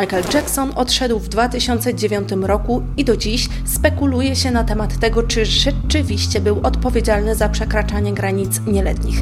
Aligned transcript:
Michael 0.00 0.24
Jackson 0.34 0.72
odszedł 0.74 1.18
w 1.18 1.28
2009 1.28 2.28
roku 2.42 2.82
i 2.96 3.04
do 3.04 3.16
dziś 3.16 3.48
spekuluje 3.64 4.36
się 4.36 4.50
na 4.50 4.64
temat 4.64 4.98
tego, 5.00 5.22
czy 5.22 5.46
rzeczywiście 5.46 6.40
był 6.40 6.60
odpowiedzialny 6.62 7.34
za 7.34 7.48
przekraczanie 7.48 8.12
granic 8.12 8.60
nieletnich. 8.66 9.20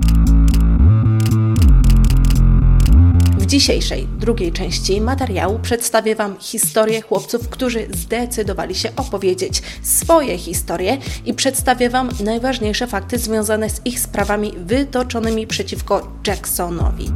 W 3.38 3.46
dzisiejszej, 3.46 4.08
drugiej 4.18 4.52
części 4.52 5.00
materiału 5.00 5.58
przedstawię 5.58 6.14
Wam 6.14 6.36
historię 6.40 7.02
chłopców, 7.02 7.48
którzy 7.48 7.86
zdecydowali 7.92 8.74
się 8.74 8.96
opowiedzieć 8.96 9.62
swoje 9.82 10.38
historie 10.38 10.98
i 11.24 11.34
przedstawię 11.34 11.90
Wam 11.90 12.08
najważniejsze 12.24 12.86
fakty 12.86 13.18
związane 13.18 13.70
z 13.70 13.86
ich 13.86 14.00
sprawami 14.00 14.52
wytoczonymi 14.56 15.46
przeciwko 15.46 16.12
Jacksonowi. 16.26 17.10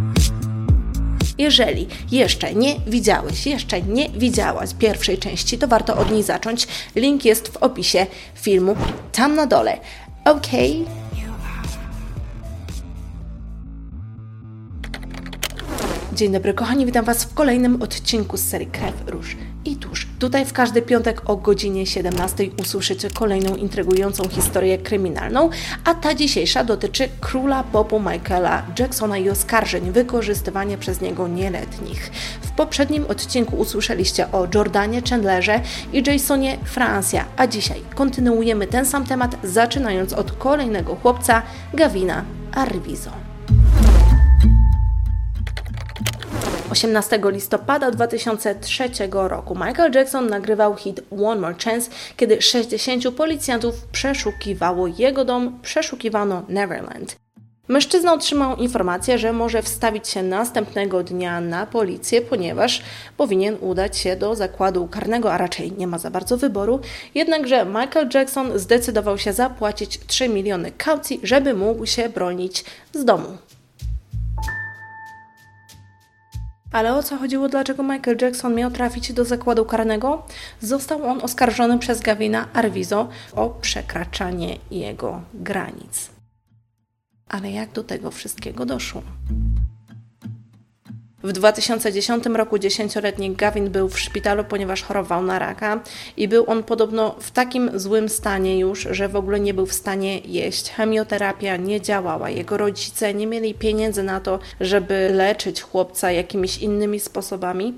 Jeżeli 1.38 1.88
jeszcze 2.10 2.54
nie 2.54 2.80
widziałeś, 2.86 3.46
jeszcze 3.46 3.82
nie 3.82 4.08
widziałaś 4.08 4.70
pierwszej 4.78 5.18
części, 5.18 5.58
to 5.58 5.68
warto 5.68 5.96
od 5.96 6.10
niej 6.10 6.22
zacząć. 6.22 6.68
Link 6.96 7.24
jest 7.24 7.48
w 7.48 7.56
opisie 7.56 8.06
filmu 8.34 8.76
tam 9.12 9.34
na 9.34 9.46
dole. 9.46 9.78
Ok? 10.24 10.46
Dzień 16.12 16.32
dobry 16.32 16.54
kochani, 16.54 16.86
witam 16.86 17.04
Was 17.04 17.24
w 17.24 17.34
kolejnym 17.34 17.82
odcinku 17.82 18.36
z 18.36 18.40
serii 18.40 18.66
Krew, 18.66 18.94
Róż. 19.06 19.36
Tutaj 20.18 20.44
w 20.44 20.52
każdy 20.52 20.82
piątek 20.82 21.22
o 21.30 21.36
godzinie 21.36 21.86
17 21.86 22.50
usłyszycie 22.60 23.10
kolejną 23.10 23.56
intrygującą 23.56 24.28
historię 24.28 24.78
kryminalną, 24.78 25.50
a 25.84 25.94
ta 25.94 26.14
dzisiejsza 26.14 26.64
dotyczy 26.64 27.08
króla 27.20 27.64
popu 27.64 28.00
Michaela 28.00 28.62
Jacksona 28.78 29.18
i 29.18 29.30
oskarżeń 29.30 29.92
wykorzystywania 29.92 30.78
przez 30.78 31.00
niego 31.00 31.28
nieletnich. 31.28 32.10
W 32.40 32.50
poprzednim 32.50 33.06
odcinku 33.06 33.56
usłyszeliście 33.56 34.32
o 34.32 34.48
Jordanie 34.54 35.02
Chandlerze 35.10 35.60
i 35.92 36.02
Jasonie 36.06 36.58
Francia, 36.64 37.24
a 37.36 37.46
dzisiaj 37.46 37.82
kontynuujemy 37.94 38.66
ten 38.66 38.86
sam 38.86 39.06
temat, 39.06 39.36
zaczynając 39.42 40.12
od 40.12 40.32
kolejnego 40.32 40.96
chłopca, 40.96 41.42
Gavina 41.74 42.24
Arvizo. 42.52 43.27
18 46.70 47.20
listopada 47.24 47.90
2003 47.90 48.90
roku 49.10 49.54
Michael 49.54 49.92
Jackson 49.94 50.28
nagrywał 50.28 50.76
hit 50.76 51.00
One 51.24 51.40
More 51.40 51.54
Chance, 51.64 51.90
kiedy 52.16 52.42
60 52.42 53.10
policjantów 53.16 53.74
przeszukiwało 53.92 54.86
jego 54.86 55.24
dom, 55.24 55.58
przeszukiwano 55.62 56.42
Neverland. 56.48 57.16
Mężczyzna 57.68 58.12
otrzymał 58.12 58.56
informację, 58.56 59.18
że 59.18 59.32
może 59.32 59.62
wstawić 59.62 60.08
się 60.08 60.22
następnego 60.22 61.02
dnia 61.02 61.40
na 61.40 61.66
policję, 61.66 62.20
ponieważ 62.20 62.82
powinien 63.16 63.56
udać 63.60 63.98
się 63.98 64.16
do 64.16 64.34
zakładu 64.34 64.86
karnego, 64.86 65.32
a 65.32 65.38
raczej 65.38 65.72
nie 65.72 65.86
ma 65.86 65.98
za 65.98 66.10
bardzo 66.10 66.36
wyboru. 66.36 66.80
Jednakże 67.14 67.64
Michael 67.64 68.08
Jackson 68.14 68.58
zdecydował 68.58 69.18
się 69.18 69.32
zapłacić 69.32 70.00
3 70.06 70.28
miliony 70.28 70.72
kaucji, 70.72 71.20
żeby 71.22 71.54
mógł 71.54 71.86
się 71.86 72.08
bronić 72.08 72.64
z 72.92 73.04
domu. 73.04 73.38
Ale 76.72 76.94
o 76.94 77.02
co 77.02 77.16
chodziło, 77.16 77.48
dlaczego 77.48 77.82
Michael 77.82 78.16
Jackson 78.20 78.54
miał 78.54 78.70
trafić 78.70 79.12
do 79.12 79.24
zakładu 79.24 79.64
karnego? 79.64 80.26
Został 80.60 81.04
on 81.04 81.22
oskarżony 81.22 81.78
przez 81.78 82.00
Gavina 82.00 82.48
Arvizo 82.52 83.08
o 83.32 83.50
przekraczanie 83.50 84.58
jego 84.70 85.22
granic. 85.34 86.10
Ale 87.28 87.50
jak 87.50 87.72
do 87.72 87.84
tego 87.84 88.10
wszystkiego 88.10 88.66
doszło? 88.66 89.02
W 91.22 91.32
2010 91.32 92.26
roku 92.26 92.58
dziesięcioletni 92.58 93.30
Gavin 93.30 93.70
był 93.70 93.88
w 93.88 94.00
szpitalu, 94.00 94.44
ponieważ 94.44 94.82
chorował 94.82 95.22
na 95.22 95.38
raka 95.38 95.80
i 96.16 96.28
był 96.28 96.44
on 96.50 96.62
podobno 96.62 97.14
w 97.20 97.30
takim 97.30 97.70
złym 97.74 98.08
stanie 98.08 98.58
już, 98.58 98.88
że 98.90 99.08
w 99.08 99.16
ogóle 99.16 99.40
nie 99.40 99.54
był 99.54 99.66
w 99.66 99.72
stanie 99.72 100.18
jeść. 100.18 100.70
Chemioterapia 100.70 101.56
nie 101.56 101.80
działała. 101.80 102.30
Jego 102.30 102.56
rodzice 102.56 103.14
nie 103.14 103.26
mieli 103.26 103.54
pieniędzy 103.54 104.02
na 104.02 104.20
to, 104.20 104.38
żeby 104.60 105.08
leczyć 105.12 105.62
chłopca 105.62 106.12
jakimiś 106.12 106.58
innymi 106.58 107.00
sposobami. 107.00 107.74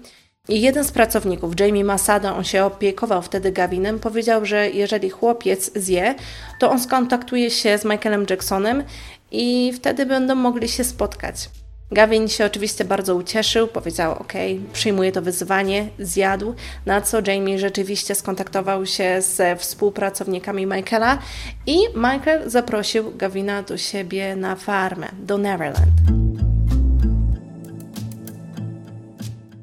I 0.48 0.60
jeden 0.60 0.84
z 0.84 0.92
pracowników, 0.92 1.60
Jamie 1.60 1.84
Masada, 1.84 2.36
on 2.36 2.44
się 2.44 2.64
opiekował 2.64 3.22
wtedy 3.22 3.52
Gavinem, 3.52 3.98
powiedział, 3.98 4.44
że 4.44 4.70
jeżeli 4.70 5.10
chłopiec 5.10 5.70
zje, 5.74 6.14
to 6.58 6.70
on 6.70 6.80
skontaktuje 6.80 7.50
się 7.50 7.78
z 7.78 7.84
Michaelem 7.84 8.26
Jacksonem 8.30 8.84
i 9.30 9.72
wtedy 9.76 10.06
będą 10.06 10.34
mogli 10.34 10.68
się 10.68 10.84
spotkać. 10.84 11.48
Gavin 11.92 12.28
się 12.28 12.44
oczywiście 12.44 12.84
bardzo 12.84 13.16
ucieszył, 13.16 13.68
powiedział: 13.68 14.12
OK, 14.12 14.32
przyjmuję 14.72 15.12
to 15.12 15.22
wyzwanie, 15.22 15.88
zjadł. 15.98 16.54
Na 16.86 17.00
co 17.00 17.18
Jamie 17.26 17.58
rzeczywiście 17.58 18.14
skontaktował 18.14 18.86
się 18.86 19.22
ze 19.22 19.56
współpracownikami 19.56 20.66
Michaela 20.66 21.18
i 21.66 21.78
Michael 21.94 22.50
zaprosił 22.50 23.16
Gavina 23.16 23.62
do 23.62 23.76
siebie 23.76 24.36
na 24.36 24.56
farmę, 24.56 25.08
do 25.18 25.38
Neverland. 25.38 26.29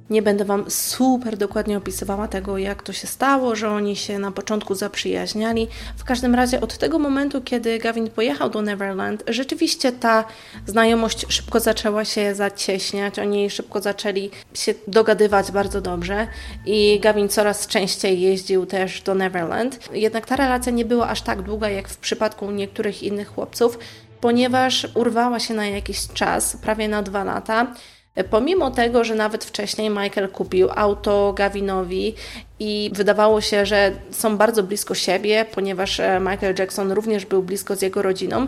Nie 0.10 0.22
będę 0.22 0.46
Wam 0.46 0.72
super 0.72 1.38
dokładnie 1.38 1.78
opisywała 1.78 2.28
tego, 2.28 2.58
jak 2.58 2.84
to 2.84 2.94
się 2.94 3.08
stało, 3.08 3.56
że 3.56 3.70
oni 3.70 3.96
się 3.96 4.20
na 4.20 4.32
początku 4.32 4.76
zaprzyjaźniali. 4.76 5.68
W 5.98 6.04
każdym 6.04 6.36
razie 6.36 6.62
od 6.62 6.78
tego 6.78 7.00
momentu, 7.00 7.42
kiedy 7.42 7.80
Gavin 7.80 8.10
pojechał 8.10 8.50
do 8.50 8.62
Neverland, 8.62 9.24
rzeczywiście 9.28 9.92
ta 9.92 10.24
znajomość 10.66 11.26
szybko 11.30 11.60
zaczęła 11.60 12.06
się 12.06 12.36
zacieśniać. 12.36 13.20
Oni 13.20 13.50
szybko 13.50 13.82
zaczęli 13.82 14.30
się 14.54 14.74
dogadywać 14.88 15.52
bardzo 15.52 15.82
dobrze 15.82 16.28
i 16.66 17.00
Gavin 17.00 17.30
coraz 17.30 17.68
częściej 17.68 18.22
jeździł 18.22 18.66
też 18.66 19.02
do 19.02 19.16
Neverland. 19.16 19.80
Jednak 19.94 20.26
ta 20.26 20.36
relacja 20.36 20.72
nie 20.72 20.86
była 20.86 21.10
aż 21.10 21.22
tak 21.22 21.42
długa, 21.42 21.70
jak 21.70 21.90
w 21.90 21.98
przypadku 21.98 22.52
niektórych 22.52 23.04
innych 23.04 23.28
chłopców, 23.28 23.80
ponieważ 24.22 24.88
urwała 24.96 25.40
się 25.40 25.54
na 25.54 25.68
jakiś 25.68 26.08
czas, 26.08 26.58
prawie 26.58 26.88
na 26.88 27.04
dwa 27.04 27.24
lata. 27.24 27.74
Pomimo 28.24 28.72
tego, 28.72 29.04
że 29.04 29.16
nawet 29.16 29.46
wcześniej 29.46 29.90
Michael 29.90 30.30
kupił 30.30 30.70
auto 30.76 31.34
Gavinowi 31.34 32.16
i 32.60 32.92
wydawało 32.94 33.42
się, 33.42 33.66
że 33.66 33.92
są 34.12 34.38
bardzo 34.38 34.64
blisko 34.64 34.96
siebie, 34.96 35.46
ponieważ 35.52 36.00
e, 36.00 36.20
Michael 36.20 36.56
Jackson 36.60 36.92
również 36.92 37.26
był 37.26 37.44
blisko 37.44 37.76
z 37.76 37.82
jego 37.82 38.02
rodziną, 38.02 38.48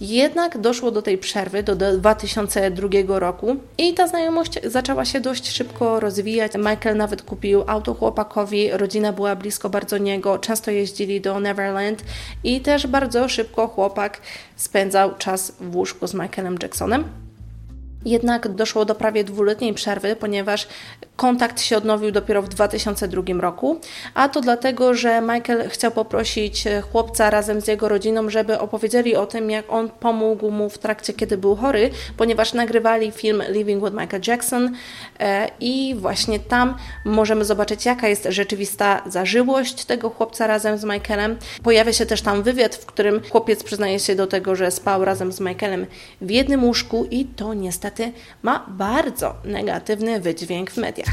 jednak 0.00 0.58
doszło 0.58 0.90
do 0.90 1.02
tej 1.02 1.18
przerwy 1.18 1.62
do 1.62 1.76
2002 1.76 2.88
roku 3.18 3.56
i 3.78 3.94
ta 3.94 4.06
znajomość 4.06 4.52
zaczęła 4.64 5.04
się 5.04 5.20
dość 5.20 5.50
szybko 5.50 6.00
rozwijać. 6.00 6.52
Michael 6.54 6.96
nawet 6.96 7.22
kupił 7.22 7.64
auto 7.66 7.94
chłopakowi, 7.94 8.70
rodzina 8.70 9.12
była 9.12 9.36
blisko 9.36 9.70
bardzo 9.70 9.98
niego, 9.98 10.38
często 10.38 10.70
jeździli 10.70 11.20
do 11.20 11.40
Neverland 11.40 12.04
i 12.44 12.60
też 12.60 12.86
bardzo 12.86 13.28
szybko 13.28 13.68
chłopak 13.68 14.20
spędzał 14.56 15.14
czas 15.14 15.52
w 15.60 15.76
łóżku 15.76 16.06
z 16.06 16.14
Michaelem 16.14 16.56
Jacksonem. 16.62 17.29
Jednak 18.04 18.48
doszło 18.48 18.84
do 18.84 18.94
prawie 18.94 19.24
dwuletniej 19.24 19.74
przerwy, 19.74 20.16
ponieważ 20.16 20.68
kontakt 21.20 21.60
się 21.60 21.76
odnowił 21.76 22.10
dopiero 22.10 22.42
w 22.42 22.48
2002 22.48 23.22
roku, 23.40 23.80
a 24.14 24.28
to 24.28 24.40
dlatego, 24.40 24.94
że 24.94 25.20
Michael 25.20 25.68
chciał 25.68 25.90
poprosić 25.90 26.64
chłopca 26.92 27.30
razem 27.30 27.60
z 27.60 27.68
jego 27.68 27.88
rodziną, 27.88 28.30
żeby 28.30 28.58
opowiedzieli 28.58 29.16
o 29.16 29.26
tym, 29.26 29.50
jak 29.50 29.72
on 29.72 29.90
pomógł 29.90 30.50
mu 30.50 30.70
w 30.70 30.78
trakcie, 30.78 31.12
kiedy 31.12 31.38
był 31.38 31.56
chory, 31.56 31.90
ponieważ 32.16 32.52
nagrywali 32.52 33.12
film 33.12 33.42
Living 33.48 33.84
with 33.84 33.96
Michael 33.96 34.22
Jackson 34.26 34.74
e, 35.18 35.50
i 35.60 35.94
właśnie 35.98 36.38
tam 36.38 36.76
możemy 37.04 37.44
zobaczyć, 37.44 37.86
jaka 37.86 38.08
jest 38.08 38.26
rzeczywista 38.28 39.02
zażyłość 39.06 39.84
tego 39.84 40.10
chłopca 40.10 40.46
razem 40.46 40.78
z 40.78 40.84
Michaelem. 40.84 41.36
Pojawia 41.62 41.92
się 41.92 42.06
też 42.06 42.22
tam 42.22 42.42
wywiad, 42.42 42.74
w 42.74 42.86
którym 42.86 43.20
chłopiec 43.30 43.64
przyznaje 43.64 43.98
się 43.98 44.14
do 44.14 44.26
tego, 44.26 44.56
że 44.56 44.70
spał 44.70 45.04
razem 45.04 45.32
z 45.32 45.40
Michaelem 45.40 45.86
w 46.20 46.30
jednym 46.30 46.64
łóżku 46.64 47.06
i 47.10 47.24
to 47.24 47.54
niestety 47.54 48.12
ma 48.42 48.66
bardzo 48.68 49.34
negatywny 49.44 50.20
wydźwięk 50.20 50.70
w 50.70 50.76
mediach. 50.76 51.09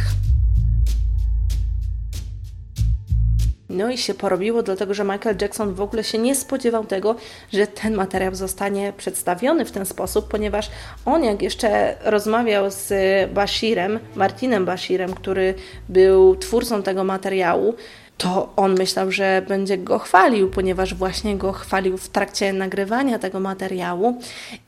No 3.69 3.91
i 3.91 3.97
się 3.97 4.13
porobiło, 4.13 4.63
dlatego 4.63 4.93
że 4.93 5.03
Michael 5.03 5.35
Jackson 5.41 5.73
w 5.73 5.81
ogóle 5.81 6.03
się 6.03 6.17
nie 6.17 6.35
spodziewał 6.35 6.85
tego, 6.85 7.15
że 7.53 7.67
ten 7.67 7.95
materiał 7.95 8.35
zostanie 8.35 8.93
przedstawiony 8.97 9.65
w 9.65 9.71
ten 9.71 9.85
sposób, 9.85 10.27
ponieważ 10.27 10.69
on, 11.05 11.23
jak 11.23 11.41
jeszcze 11.41 11.95
rozmawiał 12.03 12.71
z 12.71 12.93
Bashirem, 13.33 13.99
Martinem 14.15 14.65
Bashirem, 14.65 15.13
który 15.13 15.53
był 15.89 16.35
twórcą 16.35 16.83
tego 16.83 17.03
materiału, 17.03 17.75
to 18.17 18.53
on 18.55 18.75
myślał, 18.77 19.11
że 19.11 19.41
będzie 19.47 19.77
go 19.77 19.99
chwalił, 19.99 20.49
ponieważ 20.49 20.93
właśnie 20.93 21.37
go 21.37 21.51
chwalił 21.51 21.97
w 21.97 22.09
trakcie 22.09 22.53
nagrywania 22.53 23.19
tego 23.19 23.39
materiału. 23.39 24.21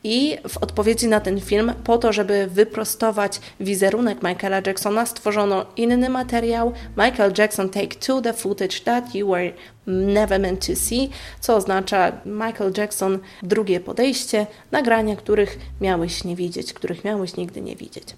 I 0.04 0.38
w 0.48 0.58
odpowiedzi 0.58 1.08
na 1.08 1.20
ten 1.20 1.42
film, 1.42 1.74
po 1.84 1.98
to, 1.98 2.14
żeby 2.14 2.48
wyprostować 2.48 3.42
wizerunek 3.60 4.24
Michaela 4.24 4.62
Jacksona, 4.66 5.06
stworzono 5.06 5.66
inny 5.78 6.10
materiał 6.10 6.74
Michael 6.98 7.34
Jackson 7.38 7.70
Take 7.70 7.96
Two, 7.96 8.22
the 8.22 8.34
footage 8.34 8.80
that 8.80 9.16
you 9.16 9.28
were 9.28 9.52
never 9.88 10.40
meant 10.40 10.68
to 10.68 10.76
see, 10.76 11.10
co 11.40 11.56
oznacza 11.56 12.12
Michael 12.26 12.74
Jackson 12.78 13.20
drugie 13.44 13.80
podejście, 13.80 14.48
nagrania, 14.72 15.16
których 15.16 15.60
miałeś 15.82 16.24
nie 16.24 16.36
widzieć, 16.36 16.74
których 16.74 17.04
miałeś 17.04 17.36
nigdy 17.36 17.62
nie 17.62 17.76
widzieć. 17.76 18.16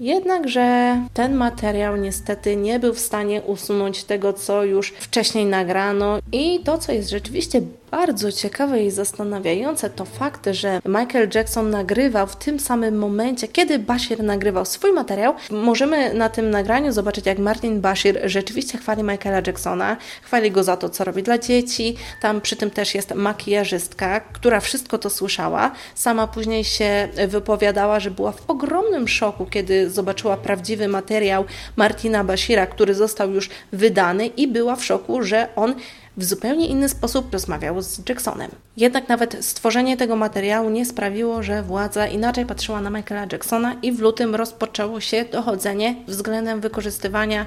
Jednakże 0.00 0.96
ten 1.14 1.34
materiał 1.34 1.96
niestety 1.96 2.56
nie 2.56 2.78
był 2.78 2.94
w 2.94 2.98
stanie 2.98 3.42
usunąć 3.42 4.04
tego, 4.04 4.32
co 4.32 4.64
już 4.64 4.90
wcześniej 4.90 5.46
nagrano, 5.46 6.18
i 6.32 6.60
to, 6.64 6.78
co 6.78 6.92
jest 6.92 7.10
rzeczywiście 7.10 7.60
bardzo 7.92 8.32
ciekawe 8.32 8.82
i 8.82 8.90
zastanawiające, 8.90 9.90
to 9.90 10.04
fakt, 10.04 10.48
że 10.50 10.80
Michael 10.84 11.28
Jackson 11.34 11.70
nagrywał 11.70 12.26
w 12.26 12.36
tym 12.36 12.60
samym 12.60 12.98
momencie, 12.98 13.48
kiedy 13.48 13.78
Bashir 13.78 14.22
nagrywał 14.22 14.64
swój 14.64 14.92
materiał. 14.92 15.34
Możemy 15.50 16.14
na 16.14 16.28
tym 16.28 16.50
nagraniu 16.50 16.92
zobaczyć, 16.92 17.26
jak 17.26 17.38
Martin 17.38 17.80
Bashir 17.80 18.20
rzeczywiście 18.24 18.78
chwali 18.78 19.02
Michaela 19.02 19.42
Jacksona, 19.46 19.96
chwali 20.22 20.50
go 20.50 20.64
za 20.64 20.76
to, 20.76 20.88
co 20.88 21.04
robi 21.04 21.22
dla 21.22 21.38
dzieci. 21.38 21.96
Tam 22.20 22.40
przy 22.40 22.56
tym 22.56 22.70
też 22.70 22.94
jest 22.94 23.14
makijażystka, 23.14 24.20
która 24.20 24.60
wszystko 24.60 24.98
to 24.98 25.10
słyszała. 25.10 25.70
Sama 25.94 26.26
później 26.26 26.64
się 26.64 27.08
wypowiadała, 27.28 28.00
że 28.00 28.10
była 28.10 28.32
w 28.32 28.50
ogromnym 28.50 29.08
szoku, 29.08 29.46
kiedy 29.46 29.90
zobaczyła 29.90 30.36
prawdziwy 30.36 30.88
materiał 30.88 31.44
Martina 31.76 32.24
Bashira, 32.24 32.66
który 32.66 32.94
został 32.94 33.30
już 33.30 33.50
wydany 33.72 34.26
i 34.26 34.48
była 34.48 34.76
w 34.76 34.84
szoku, 34.84 35.22
że 35.22 35.48
on 35.56 35.74
w 36.16 36.24
zupełnie 36.24 36.66
inny 36.66 36.88
sposób 36.88 37.32
rozmawiał 37.32 37.82
z 37.82 38.08
Jacksonem. 38.08 38.50
Jednak 38.76 39.08
nawet 39.08 39.44
stworzenie 39.44 39.96
tego 39.96 40.16
materiału 40.16 40.70
nie 40.70 40.86
sprawiło, 40.86 41.42
że 41.42 41.62
władza 41.62 42.06
inaczej 42.06 42.46
patrzyła 42.46 42.80
na 42.80 42.90
Michaela 42.90 43.26
Jacksona 43.32 43.76
i 43.82 43.92
w 43.92 44.00
lutym 44.00 44.34
rozpoczęło 44.34 45.00
się 45.00 45.24
dochodzenie 45.24 45.96
względem 46.06 46.60
wykorzystywania 46.60 47.46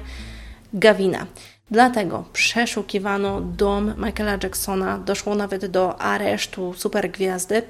Gavina. 0.74 1.26
Dlatego 1.70 2.24
przeszukiwano 2.32 3.40
dom 3.40 3.94
Michaela 3.98 4.38
Jacksona, 4.42 4.98
doszło 4.98 5.34
nawet 5.34 5.66
do 5.66 6.00
aresztu 6.00 6.74
supergwiazdy 6.76 7.62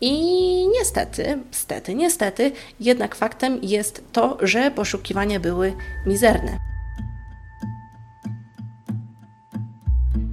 i 0.00 0.12
niestety, 0.68 1.38
stety, 1.50 1.94
niestety, 1.94 2.52
jednak 2.80 3.14
faktem 3.14 3.58
jest 3.62 4.04
to, 4.12 4.38
że 4.40 4.70
poszukiwania 4.70 5.40
były 5.40 5.74
mizerne. 6.06 6.71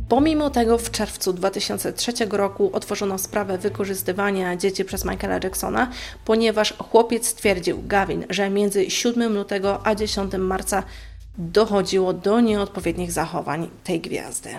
Pomimo 0.10 0.50
tego 0.50 0.78
w 0.78 0.92
czerwcu 0.92 1.34
2003 1.34 2.12
roku 2.30 2.70
otworzono 2.74 3.18
sprawę 3.18 3.58
wykorzystywania 3.58 4.56
dzieci 4.56 4.86
przez 4.86 5.06
Michaela 5.06 5.40
Jacksona, 5.44 5.92
ponieważ 6.26 6.74
chłopiec 6.78 7.28
stwierdził, 7.28 7.84
Gavin, 7.88 8.26
że 8.30 8.50
między 8.50 8.90
7 8.90 9.34
lutego 9.34 9.88
a 9.88 9.96
10 9.96 10.34
marca 10.34 10.84
dochodziło 11.38 12.14
do 12.14 12.40
nieodpowiednich 12.40 13.12
zachowań 13.12 13.70
tej 13.84 14.02
gwiazdy. 14.02 14.50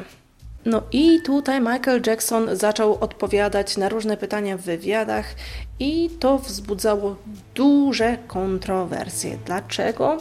No 0.64 0.82
i 0.92 1.22
tutaj 1.24 1.60
Michael 1.60 2.02
Jackson 2.06 2.56
zaczął 2.56 2.98
odpowiadać 3.00 3.76
na 3.76 3.88
różne 3.88 4.16
pytania 4.16 4.56
w 4.56 4.60
wywiadach 4.60 5.34
i 5.78 6.10
to 6.20 6.38
wzbudzało 6.38 7.16
duże 7.54 8.18
kontrowersje. 8.26 9.38
Dlaczego? 9.46 10.18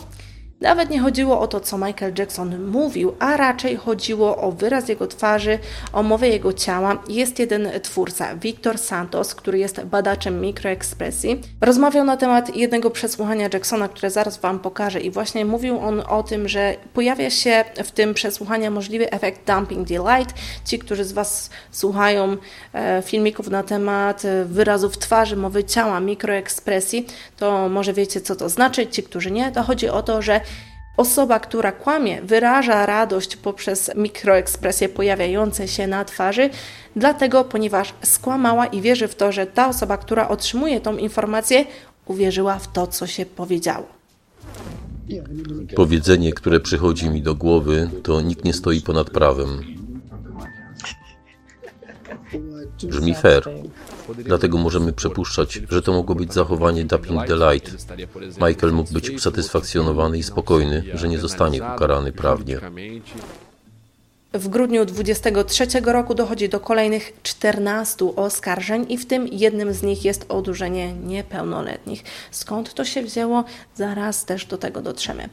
Nawet 0.61 0.89
nie 0.89 0.99
chodziło 0.99 1.39
o 1.39 1.47
to, 1.47 1.59
co 1.59 1.77
Michael 1.77 2.13
Jackson 2.17 2.65
mówił, 2.65 3.15
a 3.19 3.37
raczej 3.37 3.75
chodziło 3.75 4.37
o 4.37 4.51
wyraz 4.51 4.89
jego 4.89 5.07
twarzy, 5.07 5.59
o 5.93 6.03
mowę 6.03 6.27
jego 6.27 6.53
ciała. 6.53 7.03
Jest 7.09 7.39
jeden 7.39 7.69
twórca, 7.83 8.35
Victor 8.35 8.77
Santos, 8.77 9.35
który 9.35 9.59
jest 9.59 9.81
badaczem 9.83 10.41
mikroekspresji. 10.41 11.41
Rozmawiał 11.61 12.05
na 12.05 12.17
temat 12.17 12.55
jednego 12.55 12.89
przesłuchania 12.89 13.49
Jacksona, 13.53 13.87
które 13.87 14.09
zaraz 14.09 14.37
Wam 14.37 14.59
pokażę 14.59 14.99
i 14.99 15.11
właśnie 15.11 15.45
mówił 15.45 15.79
on 15.79 16.03
o 16.07 16.23
tym, 16.23 16.47
że 16.47 16.75
pojawia 16.93 17.29
się 17.29 17.63
w 17.83 17.91
tym 17.91 18.13
przesłuchaniu 18.13 18.71
możliwy 18.71 19.11
efekt 19.11 19.47
dumping 19.47 19.87
delight. 19.87 20.33
Ci, 20.65 20.79
którzy 20.79 21.03
z 21.03 21.11
Was 21.11 21.49
słuchają 21.71 22.37
e, 22.73 23.01
filmików 23.05 23.49
na 23.49 23.63
temat 23.63 24.23
wyrazów 24.45 24.97
twarzy, 24.97 25.35
mowy 25.35 25.63
ciała, 25.63 25.99
mikroekspresji, 25.99 27.07
to 27.37 27.69
może 27.69 27.93
wiecie, 27.93 28.21
co 28.21 28.35
to 28.35 28.49
znaczy. 28.49 28.87
Ci, 28.87 29.03
którzy 29.03 29.31
nie, 29.31 29.51
to 29.51 29.63
chodzi 29.63 29.89
o 29.89 30.03
to, 30.03 30.21
że 30.21 30.41
Osoba, 30.99 31.39
która 31.39 31.71
kłamie, 31.71 32.21
wyraża 32.21 32.85
radość 32.85 33.35
poprzez 33.35 33.91
mikroekspresje 33.95 34.89
pojawiające 34.89 35.67
się 35.67 35.87
na 35.87 36.05
twarzy, 36.05 36.49
dlatego, 36.95 37.43
ponieważ 37.43 37.93
skłamała 38.03 38.65
i 38.65 38.81
wierzy 38.81 39.07
w 39.07 39.15
to, 39.15 39.31
że 39.31 39.47
ta 39.47 39.69
osoba, 39.69 39.97
która 39.97 40.27
otrzymuje 40.27 40.81
tą 40.81 40.97
informację, 40.97 41.65
uwierzyła 42.05 42.59
w 42.59 42.71
to, 42.71 42.87
co 42.87 43.07
się 43.07 43.25
powiedziało. 43.25 43.85
Powiedzenie, 45.75 46.33
które 46.33 46.59
przychodzi 46.59 47.09
mi 47.09 47.21
do 47.21 47.35
głowy, 47.35 47.89
to 48.03 48.21
nikt 48.21 48.45
nie 48.45 48.53
stoi 48.53 48.81
ponad 48.81 49.09
prawem. 49.09 49.61
Brzmi 52.83 53.15
fair. 53.15 53.43
Dlatego 54.17 54.57
możemy 54.57 54.93
przypuszczać, 54.93 55.61
że 55.69 55.81
to 55.81 55.93
mogło 55.93 56.15
być 56.15 56.33
zachowanie 56.33 56.85
Dumping 56.85 57.27
Delight. 57.27 57.71
Michael 58.47 58.73
mógł 58.73 58.93
być 58.93 59.09
usatysfakcjonowany 59.09 60.17
i 60.17 60.23
spokojny, 60.23 60.83
że 60.93 61.09
nie 61.09 61.19
zostanie 61.19 61.63
ukarany 61.75 62.11
prawnie. 62.11 62.59
W 64.33 64.47
grudniu 64.47 64.85
23 64.85 65.65
roku 65.85 66.15
dochodzi 66.15 66.49
do 66.49 66.59
kolejnych 66.59 67.13
14 67.23 68.15
oskarżeń 68.15 68.85
i 68.89 68.97
w 68.97 69.05
tym 69.05 69.27
jednym 69.27 69.73
z 69.73 69.83
nich 69.83 70.05
jest 70.05 70.25
odurzenie 70.29 70.93
niepełnoletnich. 70.93 72.03
Skąd 72.31 72.73
to 72.73 72.85
się 72.85 73.01
wzięło? 73.01 73.43
Zaraz 73.75 74.25
też 74.25 74.45
do 74.45 74.57
tego 74.57 74.81
dotrzemy. 74.81 75.29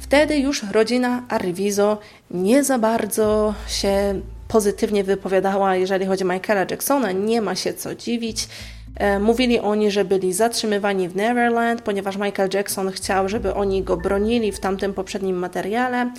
Wtedy 0.00 0.38
już 0.38 0.62
rodzina 0.62 1.22
Arrivizo 1.28 1.98
nie 2.30 2.64
za 2.64 2.78
bardzo 2.78 3.54
się 3.68 4.20
pozytywnie 4.48 5.04
wypowiadała, 5.04 5.76
jeżeli 5.76 6.06
chodzi 6.06 6.24
o 6.24 6.26
Michaela 6.26 6.66
Jacksona. 6.70 7.12
Nie 7.12 7.40
ma 7.42 7.54
się 7.54 7.74
co 7.74 7.94
dziwić. 7.94 8.48
E, 8.96 9.18
mówili 9.18 9.60
oni, 9.60 9.90
że 9.90 10.04
byli 10.04 10.32
zatrzymywani 10.32 11.08
w 11.08 11.16
Neverland, 11.16 11.82
ponieważ 11.82 12.16
Michael 12.16 12.50
Jackson 12.54 12.90
chciał, 12.90 13.28
żeby 13.28 13.54
oni 13.54 13.82
go 13.82 13.96
bronili 13.96 14.52
w 14.52 14.60
tamtym 14.60 14.94
poprzednim 14.94 15.36
materiale. 15.36 16.10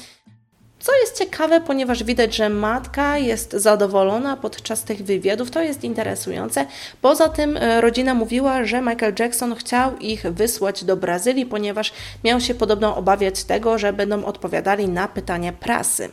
Co 0.79 0.91
jest 1.01 1.17
ciekawe, 1.17 1.61
ponieważ 1.61 2.03
widać, 2.03 2.35
że 2.35 2.49
matka 2.49 3.17
jest 3.17 3.51
zadowolona 3.51 4.37
podczas 4.37 4.83
tych 4.83 5.03
wywiadów, 5.03 5.51
to 5.51 5.61
jest 5.61 5.83
interesujące. 5.83 6.65
Poza 7.01 7.29
tym 7.29 7.57
e, 7.57 7.81
rodzina 7.81 8.13
mówiła, 8.13 8.63
że 8.63 8.81
Michael 8.81 9.13
Jackson 9.19 9.55
chciał 9.55 9.97
ich 9.97 10.21
wysłać 10.21 10.83
do 10.83 10.97
Brazylii, 10.97 11.45
ponieważ 11.45 11.93
miał 12.23 12.41
się 12.41 12.55
podobno 12.55 12.95
obawiać 12.95 13.43
tego, 13.43 13.77
że 13.77 13.93
będą 13.93 14.25
odpowiadali 14.25 14.89
na 14.89 15.07
pytania 15.07 15.53
prasy. 15.53 16.09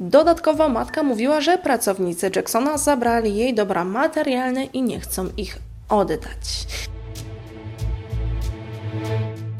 Dodatkowo 0.00 0.68
matka 0.68 1.02
mówiła, 1.02 1.40
że 1.40 1.58
pracownicy 1.58 2.30
Jacksona 2.36 2.78
zabrali 2.78 3.36
jej 3.36 3.54
dobra 3.54 3.84
materialne 3.84 4.64
i 4.64 4.82
nie 4.82 5.00
chcą 5.00 5.28
ich 5.36 5.58
oddać. 5.88 6.66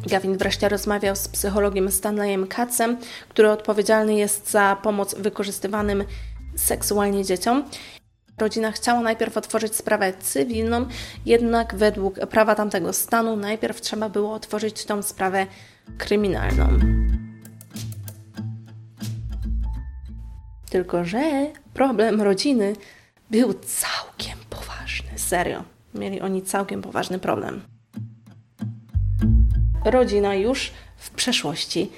Gavin 0.07 0.39
wreszcie 0.39 0.69
rozmawiał 0.69 1.17
z 1.17 1.29
psychologiem 1.29 1.91
Stanleyem 1.91 2.47
Katzem, 2.47 2.97
który 3.29 3.51
odpowiedzialny 3.51 4.15
jest 4.15 4.51
za 4.51 4.77
pomoc 4.83 5.15
wykorzystywanym 5.15 6.05
seksualnie 6.57 7.25
dzieciom. 7.25 7.65
Rodzina 8.39 8.73
chciała 8.73 9.01
najpierw 9.01 9.37
otworzyć 9.37 9.77
sprawę 9.77 10.13
cywilną, 10.21 10.87
jednak 11.27 11.75
według 11.75 12.15
prawa 12.15 12.55
tamtego 12.55 12.93
stanu 12.93 13.37
najpierw 13.37 13.81
trzeba 13.81 14.09
było 14.09 14.33
otworzyć 14.33 14.85
tą 14.85 15.03
sprawę 15.03 15.47
kryminalną. 15.99 16.69
Tylko, 20.75 21.05
że 21.05 21.47
problem 21.75 22.23
rodziny 22.23 22.73
był 23.31 23.55
całkiem 23.55 24.39
poważny. 24.51 25.19
Serio. 25.19 25.63
Mieli 25.95 26.21
oni 26.21 26.43
całkiem 26.43 26.83
poważny 26.83 27.19
problem. 27.19 27.63
Rodzina 29.85 30.35
już 30.35 30.73
w 30.97 31.11
przeszłości 31.11 31.91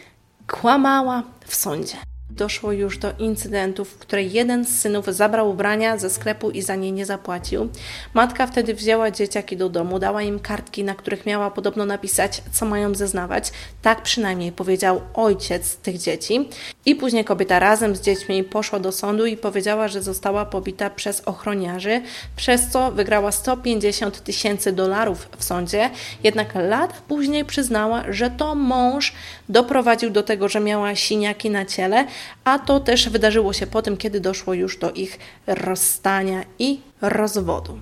kłamała 0.46 1.22
w 1.46 1.54
sądzie 1.54 1.96
doszło 2.36 2.72
już 2.72 2.98
do 2.98 3.12
incydentów, 3.18 3.88
w 3.88 3.98
której 3.98 4.32
jeden 4.32 4.64
z 4.64 4.78
synów 4.78 5.06
zabrał 5.06 5.50
ubrania 5.50 5.98
ze 5.98 6.10
sklepu 6.10 6.50
i 6.50 6.62
za 6.62 6.76
nie 6.76 6.92
nie 6.92 7.06
zapłacił. 7.06 7.68
Matka 8.14 8.46
wtedy 8.46 8.74
wzięła 8.74 9.10
dzieciaki 9.10 9.56
do 9.56 9.68
domu, 9.68 9.98
dała 9.98 10.22
im 10.22 10.38
kartki, 10.40 10.84
na 10.84 10.94
których 10.94 11.26
miała 11.26 11.50
podobno 11.50 11.84
napisać, 11.84 12.42
co 12.52 12.66
mają 12.66 12.94
zeznawać. 12.94 13.52
Tak 13.82 14.02
przynajmniej 14.02 14.52
powiedział 14.52 15.00
ojciec 15.14 15.76
tych 15.76 15.98
dzieci. 15.98 16.48
I 16.86 16.94
później 16.94 17.24
kobieta 17.24 17.58
razem 17.58 17.96
z 17.96 18.00
dziećmi 18.00 18.44
poszła 18.44 18.78
do 18.78 18.92
sądu 18.92 19.26
i 19.26 19.36
powiedziała, 19.36 19.88
że 19.88 20.02
została 20.02 20.44
pobita 20.44 20.90
przez 20.90 21.20
ochroniarzy, 21.20 22.02
przez 22.36 22.68
co 22.68 22.92
wygrała 22.92 23.32
150 23.32 24.24
tysięcy 24.24 24.72
dolarów 24.72 25.28
w 25.38 25.44
sądzie. 25.44 25.90
Jednak 26.24 26.54
lata 26.54 26.94
później 27.08 27.44
przyznała, 27.44 28.04
że 28.08 28.30
to 28.30 28.54
mąż 28.54 29.12
doprowadził 29.48 30.10
do 30.10 30.22
tego, 30.22 30.48
że 30.48 30.60
miała 30.60 30.94
siniaki 30.94 31.50
na 31.50 31.64
ciele, 31.64 32.06
a 32.44 32.58
to 32.58 32.80
też 32.80 33.08
wydarzyło 33.08 33.52
się 33.52 33.66
po 33.66 33.82
tym, 33.82 33.96
kiedy 33.96 34.20
doszło 34.20 34.54
już 34.54 34.78
do 34.78 34.92
ich 34.92 35.18
rozstania 35.46 36.44
i 36.58 36.80
rozwodu. 37.00 37.78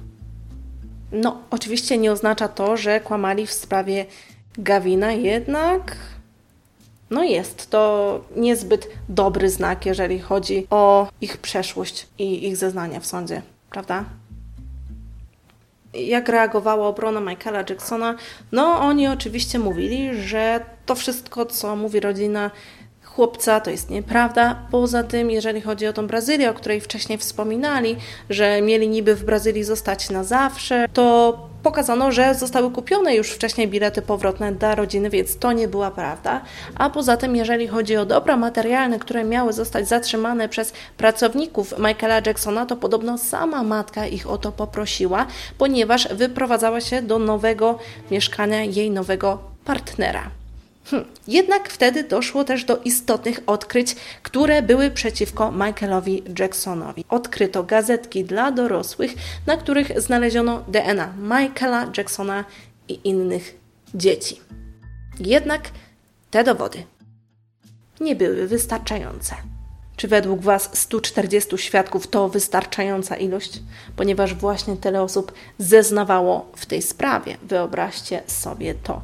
No, 1.13 1.39
oczywiście 1.51 1.99
nie 1.99 2.13
oznacza 2.13 2.49
to, 2.49 2.77
że 2.77 3.01
kłamali 3.01 3.47
w 3.47 3.53
sprawie 3.53 4.07
Gawina, 4.59 5.13
jednak 5.13 5.97
no 7.11 7.25
jest 7.25 7.71
to 7.71 8.21
niezbyt 8.37 8.89
dobry 9.09 9.51
znak, 9.51 9.87
jeżeli 9.87 10.19
chodzi 10.19 10.67
o 10.71 11.09
ich 11.21 11.39
przeszłość 11.39 12.07
i 12.19 12.47
ich 12.49 12.57
zeznania 12.57 13.01
w 13.01 13.07
sądzie, 13.07 13.43
prawda? 13.71 14.05
jak 15.95 16.29
reagowała 16.29 16.89
obrona 16.89 17.21
Michaela 17.21 17.65
Jacksona, 17.69 18.15
no 18.53 18.81
oni 18.81 19.09
oczywiście 19.09 19.59
mówili, 19.59 20.23
że 20.23 20.61
to 20.87 20.95
wszystko, 20.95 21.47
co 21.47 21.77
mówi 21.77 22.01
rodzina 22.01 22.51
chłopca, 23.15 23.61
to 23.61 23.71
jest 23.71 23.91
nieprawda. 23.91 24.57
Poza 24.71 25.03
tym, 25.03 25.31
jeżeli 25.31 25.61
chodzi 25.61 25.87
o 25.87 25.93
tą 25.93 26.07
Brazylię, 26.07 26.51
o 26.51 26.55
której 26.55 26.81
wcześniej 26.81 27.19
wspominali, 27.19 27.97
że 28.31 28.63
mieli 28.63 28.89
niby 28.89 29.15
w 29.15 29.25
Brazylii 29.25 29.65
zostać 29.65 30.11
na 30.11 30.25
zawsze, 30.25 30.89
to 30.93 31.39
pokazano, 31.63 32.13
że 32.13 32.35
zostały 32.35 32.71
kupione 32.71 33.15
już 33.15 33.31
wcześniej 33.31 33.69
bilety 33.69 34.03
powrotne 34.03 34.53
dla 34.53 34.75
rodziny, 34.75 35.11
więc 35.11 35.39
to 35.39 35.53
nie 35.53 35.69
była 35.69 35.91
prawda. 35.91 36.41
A 36.75 36.91
poza 36.91 37.17
tym, 37.17 37.37
jeżeli 37.37 37.69
chodzi 37.69 37.97
o 37.97 38.07
dobra 38.07 38.37
materialne, 38.37 38.99
które 38.99 39.25
miały 39.25 39.53
zostać 39.53 39.89
zatrzymane 39.89 40.49
przez 40.49 40.73
pracowników 40.97 41.75
Michaela 41.79 42.21
Jacksona, 42.27 42.67
to 42.67 42.77
podobno 42.77 43.19
sama 43.19 43.63
matka 43.63 44.07
ich 44.07 44.31
o 44.31 44.39
to 44.39 44.53
poprosiła, 44.53 45.27
ponieważ 45.59 46.09
wyprowadzała 46.15 46.81
się 46.81 47.03
do 47.03 47.19
nowego 47.19 47.79
mieszkania 48.11 48.65
jej 48.65 48.91
nowego 48.91 49.39
partnera. 49.65 50.44
Hm. 50.85 51.05
Jednak 51.29 51.69
wtedy 51.69 52.05
doszło 52.05 52.45
też 52.45 52.65
do 52.65 52.77
istotnych 52.77 53.41
odkryć, 53.47 53.97
które 54.23 54.63
były 54.63 54.91
przeciwko 54.91 55.53
Michaelowi 55.53 56.23
Jacksonowi. 56.39 57.05
Odkryto 57.09 57.63
gazetki 57.63 58.25
dla 58.25 58.53
dorosłych, 58.53 59.15
na 59.47 59.57
których 59.57 60.01
znaleziono 60.01 60.65
DNA 60.69 61.15
Michaela 61.19 61.91
Jacksona 61.97 62.45
i 62.89 63.01
innych 63.05 63.59
dzieci. 63.95 64.41
Jednak 65.21 65.71
te 66.31 66.45
dowody 66.45 66.85
nie 68.01 68.17
były 68.17 68.49
wystarczające. 68.49 69.35
Czy 69.97 70.09
według 70.09 70.41
Was 70.41 70.71
140 70.73 71.59
świadków 71.59 72.07
to 72.07 72.29
wystarczająca 72.29 73.17
ilość? 73.17 73.61
Ponieważ 73.97 74.35
właśnie 74.35 74.77
tyle 74.77 75.03
osób 75.03 75.33
zeznawało 75.59 76.53
w 76.57 76.67
tej 76.67 76.83
sprawie. 76.83 77.37
Wyobraźcie 77.43 78.23
sobie 78.27 78.75
to. 78.75 79.03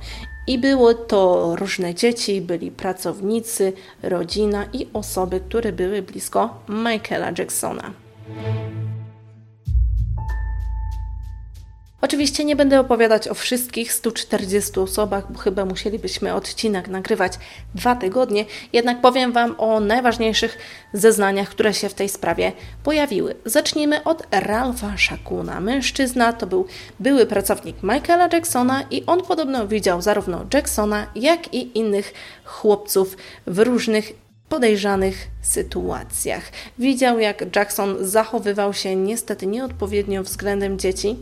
I 0.50 0.58
było 0.58 0.94
to 0.94 1.56
różne 1.56 1.94
dzieci, 1.94 2.40
byli 2.40 2.70
pracownicy, 2.70 3.72
rodzina 4.02 4.64
i 4.72 4.86
osoby, 4.92 5.40
które 5.40 5.72
były 5.72 6.02
blisko 6.02 6.62
Michaela 6.68 7.32
Jacksona. 7.38 7.90
Oczywiście 12.02 12.44
nie 12.44 12.56
będę 12.56 12.80
opowiadać 12.80 13.28
o 13.28 13.34
wszystkich 13.34 13.92
140 13.92 14.80
osobach, 14.80 15.32
bo 15.32 15.38
chyba 15.38 15.64
musielibyśmy 15.64 16.34
odcinek 16.34 16.88
nagrywać 16.88 17.32
dwa 17.74 17.96
tygodnie, 17.96 18.44
jednak 18.72 19.00
powiem 19.00 19.32
Wam 19.32 19.54
o 19.58 19.80
najważniejszych 19.80 20.58
zeznaniach, 20.92 21.48
które 21.48 21.74
się 21.74 21.88
w 21.88 21.94
tej 21.94 22.08
sprawie 22.08 22.52
pojawiły. 22.84 23.34
Zacznijmy 23.44 24.04
od 24.04 24.22
Ralpha 24.30 24.96
Shakuna. 24.98 25.60
Mężczyzna 25.60 26.32
to 26.32 26.46
był 26.46 26.66
były 27.00 27.26
pracownik 27.26 27.76
Michaela 27.82 28.28
Jacksona 28.32 28.82
i 28.90 29.06
on 29.06 29.22
podobno 29.22 29.68
widział 29.68 30.02
zarówno 30.02 30.46
Jacksona, 30.54 31.06
jak 31.14 31.54
i 31.54 31.78
innych 31.78 32.12
chłopców 32.44 33.16
w 33.46 33.58
różnych 33.58 34.12
podejrzanych 34.48 35.28
sytuacjach. 35.42 36.42
Widział, 36.78 37.18
jak 37.18 37.56
Jackson 37.56 37.96
zachowywał 38.00 38.74
się 38.74 38.96
niestety 38.96 39.46
nieodpowiednio 39.46 40.22
względem 40.22 40.78
dzieci, 40.78 41.16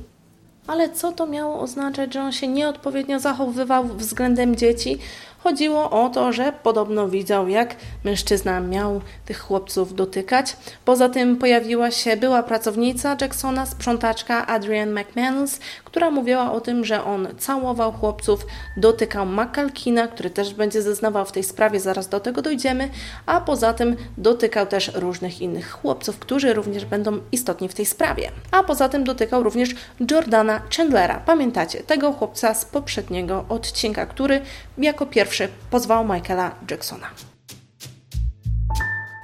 ale 0.68 0.88
co 0.88 1.12
to 1.12 1.26
miało 1.26 1.60
oznaczać, 1.60 2.14
że 2.14 2.22
on 2.22 2.32
się 2.32 2.48
nieodpowiednio 2.48 3.20
zachowywał 3.20 3.84
względem 3.84 4.56
dzieci? 4.56 4.98
Chodziło 5.38 5.90
o 5.90 6.08
to, 6.08 6.32
że 6.32 6.52
podobno 6.62 7.08
widział, 7.08 7.48
jak 7.48 7.76
mężczyzna 8.04 8.60
miał 8.60 9.00
tych 9.24 9.40
chłopców 9.40 9.94
dotykać. 9.94 10.56
Poza 10.84 11.08
tym 11.08 11.36
pojawiła 11.36 11.90
się 11.90 12.16
była 12.16 12.42
pracownica 12.42 13.16
Jacksona, 13.20 13.66
sprzątaczka 13.66 14.46
Adrienne 14.46 15.02
McManus, 15.02 15.58
która 15.84 16.10
mówiła 16.10 16.52
o 16.52 16.60
tym, 16.60 16.84
że 16.84 17.04
on 17.04 17.28
całował 17.38 17.92
chłopców, 17.92 18.46
dotykał 18.76 19.26
Makalkina, 19.26 20.08
który 20.08 20.30
też 20.30 20.54
będzie 20.54 20.82
zeznawał 20.82 21.24
w 21.24 21.32
tej 21.32 21.44
sprawie, 21.44 21.80
zaraz 21.80 22.08
do 22.08 22.20
tego 22.20 22.42
dojdziemy, 22.42 22.88
a 23.26 23.40
poza 23.40 23.72
tym 23.72 23.96
dotykał 24.16 24.66
też 24.66 24.90
różnych 24.94 25.40
innych 25.40 25.70
chłopców, 25.70 26.18
którzy 26.18 26.54
również 26.54 26.84
będą 26.84 27.18
istotni 27.32 27.68
w 27.68 27.74
tej 27.74 27.86
sprawie. 27.86 28.30
A 28.50 28.62
poza 28.62 28.88
tym 28.88 29.04
dotykał 29.04 29.42
również 29.42 29.74
Jordana 30.10 30.62
Chandlera. 30.76 31.22
Pamiętacie, 31.26 31.82
tego 31.82 32.12
chłopca 32.12 32.54
z 32.54 32.64
poprzedniego 32.64 33.44
odcinka, 33.48 34.06
który 34.06 34.40
jako 34.78 35.06
pierwszy 35.28 35.48
pozwał 35.70 36.04
Michaela 36.04 36.54
Jacksona. 36.70 37.06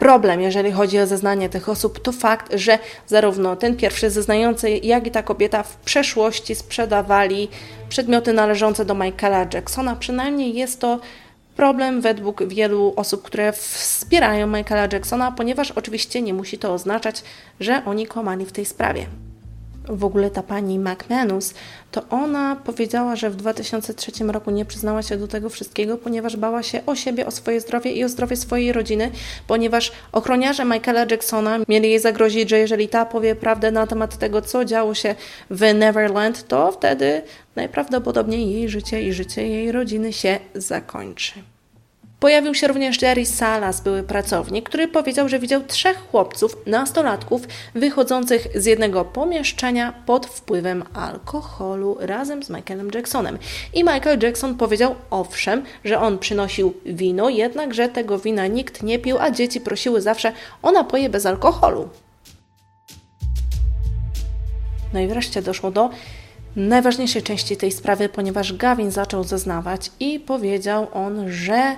Problem, 0.01 0.41
jeżeli 0.41 0.73
chodzi 0.73 0.99
o 0.99 1.07
zeznanie 1.07 1.49
tych 1.49 1.69
osób, 1.69 2.03
to 2.03 2.13
fakt, 2.13 2.53
że 2.55 2.79
zarówno 3.07 3.57
ten 3.57 3.77
pierwszy 3.77 4.11
zeznający, 4.11 4.71
jak 4.71 5.07
i 5.07 5.11
ta 5.11 5.23
kobieta 5.23 5.63
w 5.63 5.77
przeszłości 5.77 6.55
sprzedawali 6.55 7.49
przedmioty 7.89 8.33
należące 8.33 8.85
do 8.85 8.95
Michaela 8.95 9.47
Jacksona. 9.55 9.97
Przynajmniej 9.97 10.55
jest 10.55 10.81
to 10.81 11.01
problem 11.57 12.01
według 12.01 12.45
wielu 12.45 12.93
osób, 12.97 13.23
które 13.23 13.53
wspierają 13.53 14.47
Michaela 14.47 14.89
Jacksona, 14.93 15.33
ponieważ 15.33 15.71
oczywiście 15.71 16.23
nie 16.23 16.35
musi 16.35 16.59
to 16.59 16.75
oznaczać, 16.75 17.23
że 17.61 17.83
oni 17.85 18.07
kłamali 18.07 18.47
w 18.47 18.53
tej 18.53 18.65
sprawie 18.65 19.07
w 19.89 20.05
ogóle 20.05 20.31
ta 20.31 20.43
pani 20.43 20.79
McManus, 20.79 21.55
to 21.91 22.03
ona 22.11 22.57
powiedziała, 22.57 23.17
że 23.17 23.31
w 23.31 23.37
2003 23.37 24.25
roku 24.25 24.51
nie 24.51 24.65
przyznała 24.65 25.03
się 25.03 25.17
do 25.17 25.29
tego 25.29 25.49
wszystkiego, 25.49 25.99
ponieważ 25.99 26.37
bała 26.37 26.63
się 26.63 26.87
o 26.87 26.95
siebie, 26.95 27.27
o 27.27 27.31
swoje 27.31 27.61
zdrowie 27.61 27.93
i 27.93 28.05
o 28.05 28.09
zdrowie 28.09 28.37
swojej 28.37 28.73
rodziny, 28.73 29.11
ponieważ 29.47 29.93
ochroniarze 30.13 30.65
Michaela 30.65 31.07
Jacksona 31.11 31.59
mieli 31.69 31.91
jej 31.91 32.01
zagrozić, 32.01 32.51
że 32.51 32.59
jeżeli 32.59 32.89
ta 32.89 33.07
powie 33.07 33.35
prawdę 33.37 33.71
na 33.71 33.87
temat 33.87 34.19
tego, 34.19 34.43
co 34.43 34.65
działo 34.65 34.95
się 34.95 35.15
w 35.51 35.75
Neverland, 35.75 36.49
to 36.49 36.73
wtedy 36.73 37.23
najprawdopodobniej 37.57 38.53
jej 38.53 38.69
życie 38.69 39.03
i 39.03 39.13
życie 39.13 39.49
jej 39.49 39.73
rodziny 39.73 40.13
się 40.13 40.39
zakończy. 40.55 41.54
Pojawił 42.25 42.55
się 42.55 42.69
również 42.69 43.03
Jerry 43.03 43.27
Salas, 43.27 43.81
były 43.81 44.03
pracownik, 44.03 44.69
który 44.69 44.89
powiedział, 44.89 45.29
że 45.29 45.39
widział 45.39 45.63
trzech 45.63 45.99
chłopców, 46.11 46.57
nastolatków, 46.67 47.43
wychodzących 47.75 48.49
z 48.55 48.67
jednego 48.67 49.05
pomieszczenia 49.05 49.93
pod 50.07 50.27
wpływem 50.27 50.85
alkoholu 50.95 51.97
razem 52.01 52.43
z 52.43 52.51
Michaelem 52.51 52.91
Jacksonem. 52.95 53.39
I 53.75 53.85
Michael 53.85 54.19
Jackson 54.23 54.57
powiedział 54.57 54.95
owszem, 55.11 55.63
że 55.85 56.01
on 56.01 56.19
przynosił 56.19 56.75
wino, 56.87 57.29
jednak 57.29 57.75
że 57.75 57.89
tego 57.89 58.19
wina 58.19 58.47
nikt 58.47 58.83
nie 58.83 58.99
pił, 58.99 59.19
a 59.19 59.31
dzieci 59.31 59.61
prosiły 59.61 60.01
zawsze 60.01 60.33
o 60.63 60.73
napoje 60.73 61.09
bez 61.09 61.27
alkoholu. 61.27 61.89
No 64.93 65.01
i 65.01 65.07
wreszcie 65.07 65.43
doszło 65.43 65.71
do 65.71 65.91
najważniejszej 66.57 67.23
części 67.23 67.57
tej 67.57 67.73
sprawy, 67.73 68.09
ponieważ 68.09 68.53
Gavin 68.53 68.91
zaczął 68.91 69.25
zeznawać 69.25 69.91
i 70.01 70.21
powiedział 70.21 70.87
on, 70.93 71.33
że 71.33 71.77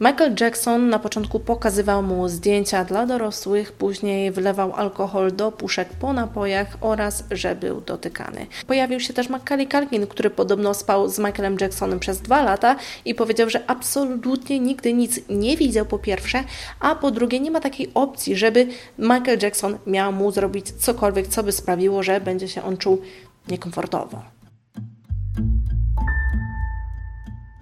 Michael 0.00 0.34
Jackson 0.40 0.88
na 0.88 0.98
początku 0.98 1.40
pokazywał 1.40 2.02
mu 2.02 2.28
zdjęcia 2.28 2.84
dla 2.84 3.06
dorosłych, 3.06 3.72
później 3.72 4.30
wlewał 4.30 4.74
alkohol 4.74 5.36
do 5.36 5.52
puszek 5.52 5.88
po 5.88 6.12
napojach 6.12 6.76
oraz 6.80 7.24
że 7.30 7.54
był 7.54 7.80
dotykany. 7.80 8.46
Pojawił 8.66 9.00
się 9.00 9.12
też 9.12 9.28
Macaulay 9.28 9.68
Culkin, 9.68 10.06
który 10.06 10.30
podobno 10.30 10.74
spał 10.74 11.08
z 11.08 11.18
Michaelem 11.18 11.56
Jacksonem 11.60 11.98
przez 11.98 12.20
dwa 12.20 12.42
lata 12.42 12.76
i 13.04 13.14
powiedział, 13.14 13.50
że 13.50 13.70
absolutnie 13.70 14.60
nigdy 14.60 14.92
nic 14.92 15.20
nie 15.28 15.56
widział 15.56 15.86
po 15.86 15.98
pierwsze, 15.98 16.44
a 16.80 16.94
po 16.94 17.10
drugie 17.10 17.40
nie 17.40 17.50
ma 17.50 17.60
takiej 17.60 17.90
opcji, 17.94 18.36
żeby 18.36 18.66
Michael 18.98 19.38
Jackson 19.42 19.78
miał 19.86 20.12
mu 20.12 20.30
zrobić 20.30 20.72
cokolwiek, 20.72 21.28
co 21.28 21.42
by 21.42 21.52
sprawiło, 21.52 22.02
że 22.02 22.20
będzie 22.20 22.48
się 22.48 22.62
on 22.62 22.76
czuł 22.76 23.02
niekomfortowo. 23.48 24.37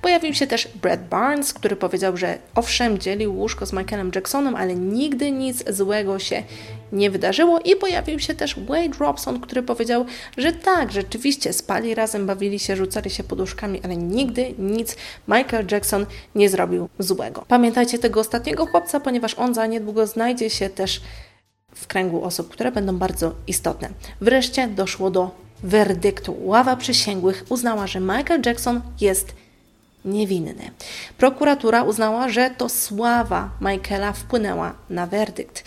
Pojawił 0.07 0.35
się 0.35 0.47
też 0.47 0.69
Brad 0.83 1.09
Barnes, 1.09 1.53
który 1.53 1.77
powiedział, 1.77 2.17
że 2.17 2.39
owszem, 2.55 2.99
dzielił 2.99 3.37
łóżko 3.37 3.67
z 3.67 3.73
Michaelem 3.73 4.11
Jacksonem, 4.15 4.57
ale 4.57 4.75
nigdy 4.75 5.31
nic 5.31 5.65
złego 5.71 6.19
się 6.19 6.43
nie 6.93 7.11
wydarzyło. 7.11 7.61
I 7.61 7.77
pojawił 7.77 8.19
się 8.19 8.35
też 8.35 8.61
Wade 8.61 8.99
Robson, 9.01 9.41
który 9.41 9.63
powiedział, 9.63 10.07
że 10.37 10.53
tak, 10.53 10.93
rzeczywiście 10.93 11.53
spali 11.53 11.95
razem, 11.95 12.27
bawili 12.27 12.59
się, 12.59 12.77
rzucali 12.77 13.11
się 13.11 13.25
poduszkami, 13.25 13.81
ale 13.85 13.97
nigdy 13.97 14.55
nic 14.59 14.97
Michael 15.29 15.67
Jackson 15.71 16.07
nie 16.35 16.49
zrobił 16.49 16.89
złego. 16.99 17.45
Pamiętajcie 17.49 17.99
tego 17.99 18.21
ostatniego 18.21 18.67
chłopca, 18.67 19.01
ponieważ 19.01 19.35
on 19.35 19.55
za 19.55 19.67
niedługo 19.67 20.07
znajdzie 20.07 20.51
się 20.51 20.69
też 20.69 21.01
w 21.75 21.87
kręgu 21.87 22.25
osób, 22.25 22.49
które 22.49 22.73
będą 22.73 22.99
bardzo 22.99 23.35
istotne. 23.47 23.89
Wreszcie 24.21 24.69
doszło 24.69 25.11
do 25.11 25.31
werdyktu. 25.63 26.37
Ława 26.41 26.77
przysięgłych 26.77 27.45
uznała, 27.49 27.87
że 27.87 28.01
Michael 28.01 28.43
Jackson 28.47 28.81
jest 29.01 29.46
niewinny. 30.07 30.71
Prokuratura 31.19 31.83
uznała, 31.83 32.29
że 32.29 32.51
to 32.51 32.69
sława 32.69 33.51
Michaela 33.61 34.13
wpłynęła 34.13 34.75
na 34.91 35.07
werdykt, 35.07 35.65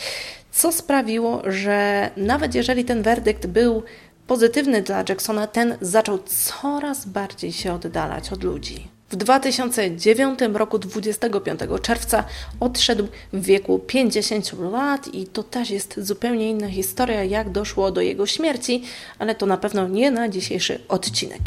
co 0.52 0.72
sprawiło, 0.72 1.42
że 1.46 2.10
nawet 2.18 2.56
jeżeli 2.56 2.86
ten 2.86 3.02
werdykt 3.02 3.48
był 3.48 3.84
pozytywny 4.28 4.82
dla 4.82 5.04
Jacksona, 5.10 5.48
ten 5.48 5.78
zaczął 5.82 6.20
coraz 6.26 7.06
bardziej 7.06 7.52
się 7.52 7.74
oddalać 7.74 8.32
od 8.32 8.44
ludzi. 8.44 8.88
W 9.10 9.16
2009 9.16 10.40
roku 10.54 10.80
25 10.80 11.60
czerwca 11.82 12.24
odszedł 12.60 13.08
w 13.34 13.42
wieku 13.42 13.80
50 13.80 14.54
lat 14.72 15.08
i 15.14 15.28
to 15.28 15.44
też 15.44 15.70
jest 15.70 16.00
zupełnie 16.06 16.50
inna 16.50 16.70
historia, 16.70 17.24
jak 17.24 17.50
doszło 17.50 17.92
do 17.92 18.02
jego 18.02 18.26
śmierci, 18.26 18.84
ale 19.20 19.36
to 19.36 19.46
na 19.46 19.58
pewno 19.58 19.88
nie 19.88 20.12
na 20.12 20.30
dzisiejszy 20.30 20.80
odcinek. 20.88 21.42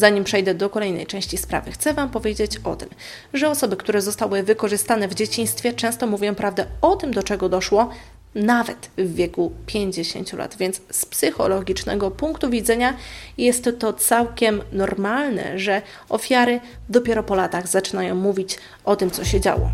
Zanim 0.00 0.24
przejdę 0.24 0.54
do 0.54 0.70
kolejnej 0.70 1.06
części 1.06 1.38
sprawy, 1.38 1.72
chcę 1.72 1.94
Wam 1.94 2.10
powiedzieć 2.10 2.58
o 2.64 2.76
tym, 2.76 2.88
że 3.34 3.50
osoby, 3.50 3.76
które 3.76 4.02
zostały 4.02 4.42
wykorzystane 4.42 5.08
w 5.08 5.14
dzieciństwie, 5.14 5.72
często 5.72 6.06
mówią 6.06 6.34
prawdę 6.34 6.66
o 6.80 6.96
tym, 6.96 7.14
do 7.14 7.22
czego 7.22 7.48
doszło, 7.48 7.90
nawet 8.34 8.90
w 8.98 9.14
wieku 9.14 9.52
50 9.66 10.32
lat, 10.32 10.56
więc 10.56 10.80
z 10.90 11.06
psychologicznego 11.06 12.10
punktu 12.10 12.50
widzenia 12.50 12.96
jest 13.38 13.68
to 13.78 13.92
całkiem 13.92 14.62
normalne, 14.72 15.58
że 15.58 15.82
ofiary 16.08 16.60
dopiero 16.88 17.22
po 17.22 17.34
latach 17.34 17.68
zaczynają 17.68 18.14
mówić 18.14 18.58
o 18.84 18.96
tym, 18.96 19.10
co 19.10 19.24
się 19.24 19.40
działo. 19.40 19.70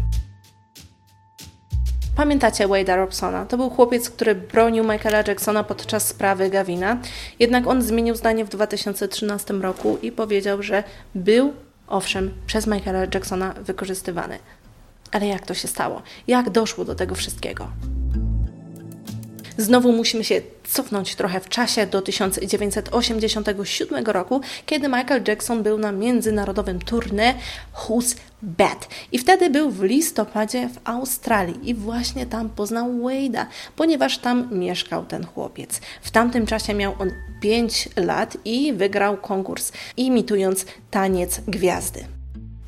Pamiętacie 2.17 2.69
Wade'a 2.69 2.97
Robsona? 2.97 3.47
To 3.47 3.57
był 3.57 3.71
chłopiec, 3.71 4.11
który 4.11 4.35
bronił 4.35 4.85
Michaela 4.85 5.25
Jacksona 5.29 5.65
podczas 5.65 6.09
sprawy 6.09 6.51
Gavina, 6.51 6.99
jednak 7.39 7.67
on 7.67 7.83
zmienił 7.83 8.15
zdanie 8.15 8.45
w 8.45 8.49
2013 8.49 9.55
roku 9.55 9.99
i 10.03 10.13
powiedział, 10.13 10.63
że 10.63 10.85
był, 11.15 11.53
owszem, 11.89 12.35
przez 12.47 12.67
Michaela 12.67 13.01
Jacksona 13.15 13.55
wykorzystywany. 13.61 14.39
Ale 15.13 15.27
jak 15.27 15.47
to 15.47 15.55
się 15.55 15.69
stało? 15.69 16.03
Jak 16.27 16.51
doszło 16.51 16.85
do 16.85 16.95
tego 16.95 17.15
wszystkiego? 17.15 17.69
Znowu 19.59 19.93
musimy 19.93 20.25
się 20.25 20.41
cofnąć 20.65 21.15
trochę 21.15 21.41
w 21.41 21.49
czasie 21.49 21.87
do 21.87 22.03
1987 22.03 24.07
roku, 24.07 24.41
kiedy 24.67 24.89
Michael 24.89 25.23
Jackson 25.29 25.63
był 25.63 25.79
na 25.79 25.93
międzynarodowym 25.93 26.79
tournée 26.79 27.35
Who's 27.75 28.17
Bad. 28.43 28.89
I 29.13 29.19
wtedy 29.19 29.51
był 29.51 29.71
w 29.71 29.83
listopadzie 29.83 30.69
w 30.69 30.89
Australii 30.89 31.71
i 31.71 31.75
właśnie 31.75 32.27
tam 32.27 32.51
poznał 32.51 32.93
Wade'a, 32.93 33.47
ponieważ 33.77 34.19
tam 34.19 34.59
mieszkał 34.59 35.05
ten 35.05 35.27
chłopiec. 35.27 35.81
W 36.03 36.11
tamtym 36.11 36.47
czasie 36.47 36.75
miał 36.75 36.95
on 36.99 37.11
5 37.41 37.89
lat 37.97 38.37
i 38.45 38.73
wygrał 38.73 39.17
konkurs 39.17 39.73
imitując 39.97 40.67
taniec 40.91 41.41
gwiazdy. 41.49 42.16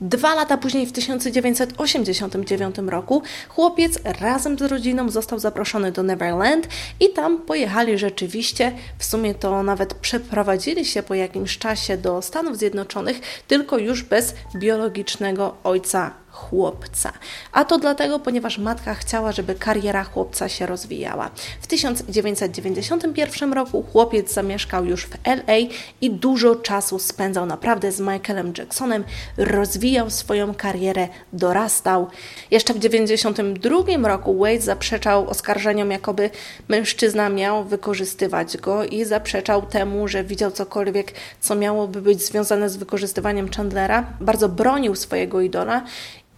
Dwa 0.00 0.34
lata 0.34 0.56
później, 0.56 0.86
w 0.86 0.92
1989 0.92 2.76
roku, 2.86 3.22
chłopiec 3.48 3.98
razem 4.04 4.58
z 4.58 4.62
rodziną 4.62 5.10
został 5.10 5.38
zaproszony 5.38 5.92
do 5.92 6.02
Neverland 6.02 6.68
i 7.00 7.12
tam 7.12 7.38
pojechali 7.42 7.98
rzeczywiście. 7.98 8.72
W 8.98 9.04
sumie 9.04 9.34
to 9.34 9.62
nawet 9.62 9.94
przeprowadzili 9.94 10.84
się 10.84 11.02
po 11.02 11.14
jakimś 11.14 11.58
czasie 11.58 11.96
do 11.96 12.22
Stanów 12.22 12.58
Zjednoczonych, 12.58 13.20
tylko 13.48 13.78
już 13.78 14.02
bez 14.02 14.34
biologicznego 14.56 15.56
ojca 15.64 16.10
chłopca. 16.38 17.12
A 17.52 17.64
to 17.64 17.78
dlatego, 17.78 18.18
ponieważ 18.18 18.58
matka 18.58 18.94
chciała, 18.94 19.32
żeby 19.32 19.54
kariera 19.54 20.04
chłopca 20.04 20.48
się 20.48 20.66
rozwijała. 20.66 21.30
W 21.60 21.66
1991 21.66 23.52
roku 23.52 23.82
chłopiec 23.82 24.32
zamieszkał 24.32 24.84
już 24.84 25.06
w 25.06 25.14
LA 25.24 25.56
i 26.00 26.10
dużo 26.10 26.56
czasu 26.56 26.98
spędzał 26.98 27.46
naprawdę 27.46 27.92
z 27.92 28.00
Michaelem 28.00 28.52
Jacksonem, 28.58 29.04
rozwijał 29.36 30.10
swoją 30.10 30.54
karierę, 30.54 31.08
dorastał. 31.32 32.06
Jeszcze 32.50 32.74
w 32.74 32.76
1992 32.76 34.08
roku 34.08 34.38
Wade 34.38 34.60
zaprzeczał 34.60 35.30
oskarżeniom, 35.30 35.90
jakoby 35.90 36.30
mężczyzna 36.68 37.28
miał 37.28 37.64
wykorzystywać 37.64 38.56
go 38.56 38.84
i 38.84 39.04
zaprzeczał 39.04 39.66
temu, 39.66 40.08
że 40.08 40.24
widział 40.24 40.50
cokolwiek, 40.50 41.12
co 41.40 41.54
miałoby 41.54 42.02
być 42.02 42.22
związane 42.22 42.70
z 42.70 42.76
wykorzystywaniem 42.76 43.50
Chandlera. 43.50 44.06
Bardzo 44.20 44.48
bronił 44.48 44.94
swojego 44.94 45.40
idola 45.40 45.84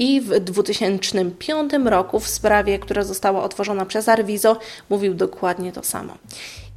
i 0.01 0.21
w 0.21 0.41
2005 0.41 1.73
roku 1.85 2.21
w 2.21 2.29
sprawie, 2.29 2.79
która 2.79 3.03
została 3.03 3.43
otworzona 3.43 3.87
przez 3.87 4.09
Arvizo, 4.09 4.59
mówił 4.91 5.15
dokładnie 5.15 5.73
to 5.73 5.83
samo. 5.83 6.15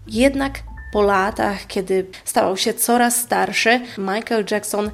Jednak 0.08 0.60
po 0.94 1.02
latach, 1.02 1.68
kiedy 1.68 2.08
stawał 2.26 2.58
się 2.58 2.74
coraz 2.74 3.16
starszy, 3.16 3.82
Michael 3.98 4.46
Jackson 4.52 4.92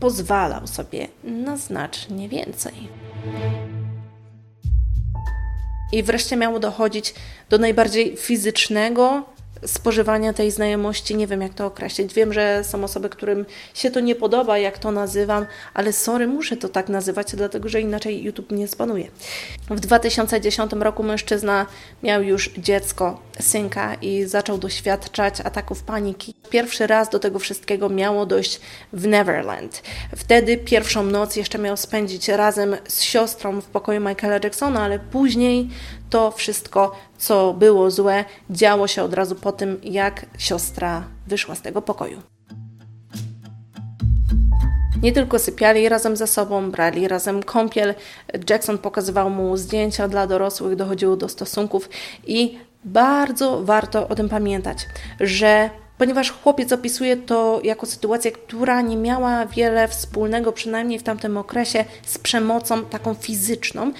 pozwalał 0.00 0.66
sobie 0.66 1.08
na 1.24 1.56
znacznie 1.56 2.28
więcej. 2.28 2.88
I 5.92 6.02
wreszcie 6.02 6.36
miało 6.36 6.60
dochodzić 6.60 7.14
do 7.50 7.58
najbardziej 7.58 8.16
fizycznego 8.16 9.24
spożywania 9.64 10.32
tej 10.32 10.50
znajomości, 10.50 11.16
nie 11.16 11.26
wiem 11.26 11.42
jak 11.42 11.54
to 11.54 11.66
określić. 11.66 12.14
Wiem, 12.14 12.32
że 12.32 12.64
są 12.64 12.84
osoby, 12.84 13.08
którym 13.08 13.46
się 13.74 13.90
to 13.90 14.00
nie 14.00 14.14
podoba, 14.14 14.58
jak 14.58 14.78
to 14.78 14.90
nazywam, 14.90 15.46
ale 15.74 15.92
sorry, 15.92 16.26
muszę 16.26 16.56
to 16.56 16.68
tak 16.68 16.88
nazywać, 16.88 17.36
dlatego 17.36 17.68
że 17.68 17.80
inaczej 17.80 18.22
YouTube 18.22 18.50
nie 18.50 18.68
spanuje. 18.68 19.08
W 19.70 19.80
2010 19.80 20.72
roku 20.72 21.02
mężczyzna 21.02 21.66
miał 22.02 22.22
już 22.22 22.50
dziecko, 22.58 23.20
synka 23.40 23.94
i 23.94 24.24
zaczął 24.24 24.58
doświadczać 24.58 25.40
ataków 25.40 25.82
paniki. 25.82 26.34
Pierwszy 26.50 26.86
raz 26.86 27.08
do 27.08 27.18
tego 27.18 27.38
wszystkiego 27.38 27.88
miało 27.88 28.26
dojść 28.26 28.60
w 28.92 29.06
Neverland. 29.06 29.82
Wtedy 30.16 30.56
pierwszą 30.56 31.02
noc 31.02 31.36
jeszcze 31.36 31.58
miał 31.58 31.76
spędzić 31.76 32.28
razem 32.28 32.76
z 32.88 33.02
siostrą 33.02 33.60
w 33.60 33.64
pokoju 33.64 34.00
Michaela 34.00 34.38
Jacksona, 34.44 34.82
ale 34.82 34.98
później 34.98 35.68
to 36.10 36.30
wszystko, 36.30 36.92
co 37.18 37.54
było 37.54 37.90
złe, 37.90 38.24
działo 38.50 38.88
się 38.88 39.02
od 39.02 39.14
razu 39.14 39.34
po 39.34 39.52
tym, 39.52 39.80
jak 39.82 40.26
siostra 40.38 41.04
wyszła 41.26 41.54
z 41.54 41.62
tego 41.62 41.82
pokoju. 41.82 42.22
Nie 45.02 45.12
tylko 45.12 45.38
sypiali 45.38 45.88
razem 45.88 46.16
ze 46.16 46.26
sobą, 46.26 46.70
brali 46.70 47.08
razem 47.08 47.42
kąpiel. 47.42 47.94
Jackson 48.50 48.78
pokazywał 48.78 49.30
mu 49.30 49.56
zdjęcia 49.56 50.08
dla 50.08 50.26
dorosłych, 50.26 50.76
dochodziło 50.76 51.16
do 51.16 51.28
stosunków 51.28 51.88
i 52.26 52.58
bardzo 52.84 53.62
warto 53.64 54.08
o 54.08 54.14
tym 54.14 54.28
pamiętać, 54.28 54.86
że 55.20 55.70
ponieważ 55.98 56.30
chłopiec 56.32 56.72
opisuje 56.72 57.16
to 57.16 57.60
jako 57.64 57.86
sytuację, 57.86 58.32
która 58.32 58.80
nie 58.80 58.96
miała 58.96 59.46
wiele 59.46 59.88
wspólnego, 59.88 60.52
przynajmniej 60.52 60.98
w 60.98 61.02
tamtym 61.02 61.36
okresie, 61.36 61.84
z 62.06 62.18
przemocą 62.18 62.84
taką 62.84 63.14
fizyczną, 63.14 63.92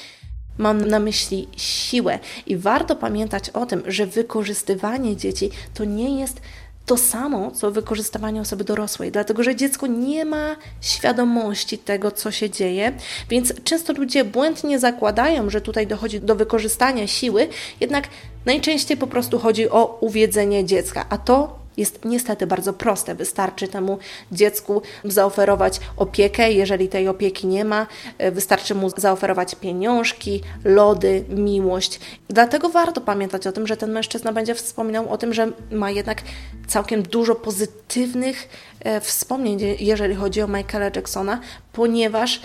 Mam 0.58 0.84
na 0.84 0.98
myśli 0.98 1.48
siłę. 1.56 2.18
I 2.46 2.56
warto 2.56 2.96
pamiętać 2.96 3.50
o 3.50 3.66
tym, 3.66 3.82
że 3.86 4.06
wykorzystywanie 4.06 5.16
dzieci 5.16 5.50
to 5.74 5.84
nie 5.84 6.20
jest 6.20 6.40
to 6.86 6.96
samo, 6.96 7.50
co 7.50 7.70
wykorzystywanie 7.70 8.40
osoby 8.40 8.64
dorosłej, 8.64 9.12
dlatego 9.12 9.42
że 9.42 9.56
dziecko 9.56 9.86
nie 9.86 10.24
ma 10.24 10.56
świadomości 10.80 11.78
tego, 11.78 12.10
co 12.10 12.30
się 12.30 12.50
dzieje, 12.50 12.92
więc 13.30 13.52
często 13.64 13.92
ludzie 13.92 14.24
błędnie 14.24 14.78
zakładają, 14.78 15.50
że 15.50 15.60
tutaj 15.60 15.86
dochodzi 15.86 16.20
do 16.20 16.34
wykorzystania 16.34 17.06
siły, 17.06 17.48
jednak 17.80 18.08
najczęściej 18.44 18.96
po 18.96 19.06
prostu 19.06 19.38
chodzi 19.38 19.70
o 19.70 19.98
uwiedzenie 20.00 20.64
dziecka, 20.64 21.06
a 21.08 21.18
to 21.18 21.65
jest 21.76 22.04
niestety 22.04 22.46
bardzo 22.46 22.72
proste. 22.72 23.14
Wystarczy 23.14 23.68
temu 23.68 23.98
dziecku 24.32 24.82
zaoferować 25.04 25.80
opiekę, 25.96 26.52
jeżeli 26.52 26.88
tej 26.88 27.08
opieki 27.08 27.46
nie 27.46 27.64
ma, 27.64 27.86
e, 28.18 28.30
wystarczy 28.30 28.74
mu 28.74 28.90
zaoferować 28.96 29.54
pieniążki, 29.54 30.42
lody, 30.64 31.24
miłość. 31.28 32.00
Dlatego 32.28 32.68
warto 32.68 33.00
pamiętać 33.00 33.46
o 33.46 33.52
tym, 33.52 33.66
że 33.66 33.76
ten 33.76 33.92
mężczyzna 33.92 34.32
będzie 34.32 34.54
wspominał 34.54 35.08
o 35.08 35.18
tym, 35.18 35.34
że 35.34 35.52
ma 35.70 35.90
jednak 35.90 36.22
całkiem 36.66 37.02
dużo 37.02 37.34
pozytywnych 37.34 38.48
e, 38.80 39.00
wspomnień, 39.00 39.58
jeżeli 39.80 40.14
chodzi 40.14 40.42
o 40.42 40.48
Michaela 40.48 40.90
Jacksona, 40.96 41.40
ponieważ 41.72 42.40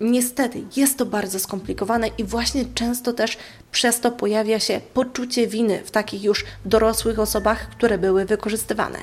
Niestety 0.00 0.62
jest 0.76 0.98
to 0.98 1.06
bardzo 1.06 1.38
skomplikowane 1.38 2.08
i 2.18 2.24
właśnie 2.24 2.64
często 2.74 3.12
też 3.12 3.38
przez 3.72 4.00
to 4.00 4.10
pojawia 4.10 4.60
się 4.60 4.80
poczucie 4.94 5.46
winy 5.46 5.82
w 5.84 5.90
takich 5.90 6.24
już 6.24 6.44
dorosłych 6.64 7.18
osobach, 7.18 7.68
które 7.68 7.98
były 7.98 8.24
wykorzystywane. 8.24 8.98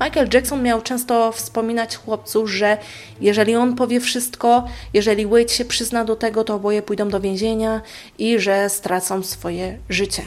Michael 0.00 0.28
Jackson 0.34 0.62
miał 0.62 0.82
często 0.82 1.32
wspominać 1.32 1.96
chłopcu, 1.96 2.46
że 2.46 2.78
jeżeli 3.20 3.56
on 3.56 3.74
powie 3.74 4.00
wszystko, 4.00 4.68
jeżeli 4.94 5.26
Wade 5.26 5.48
się 5.48 5.64
przyzna 5.64 6.04
do 6.04 6.16
tego, 6.16 6.44
to 6.44 6.54
oboje 6.54 6.82
pójdą 6.82 7.08
do 7.08 7.20
więzienia 7.20 7.80
i 8.18 8.38
że 8.38 8.68
stracą 8.68 9.22
swoje 9.22 9.78
życie. 9.88 10.22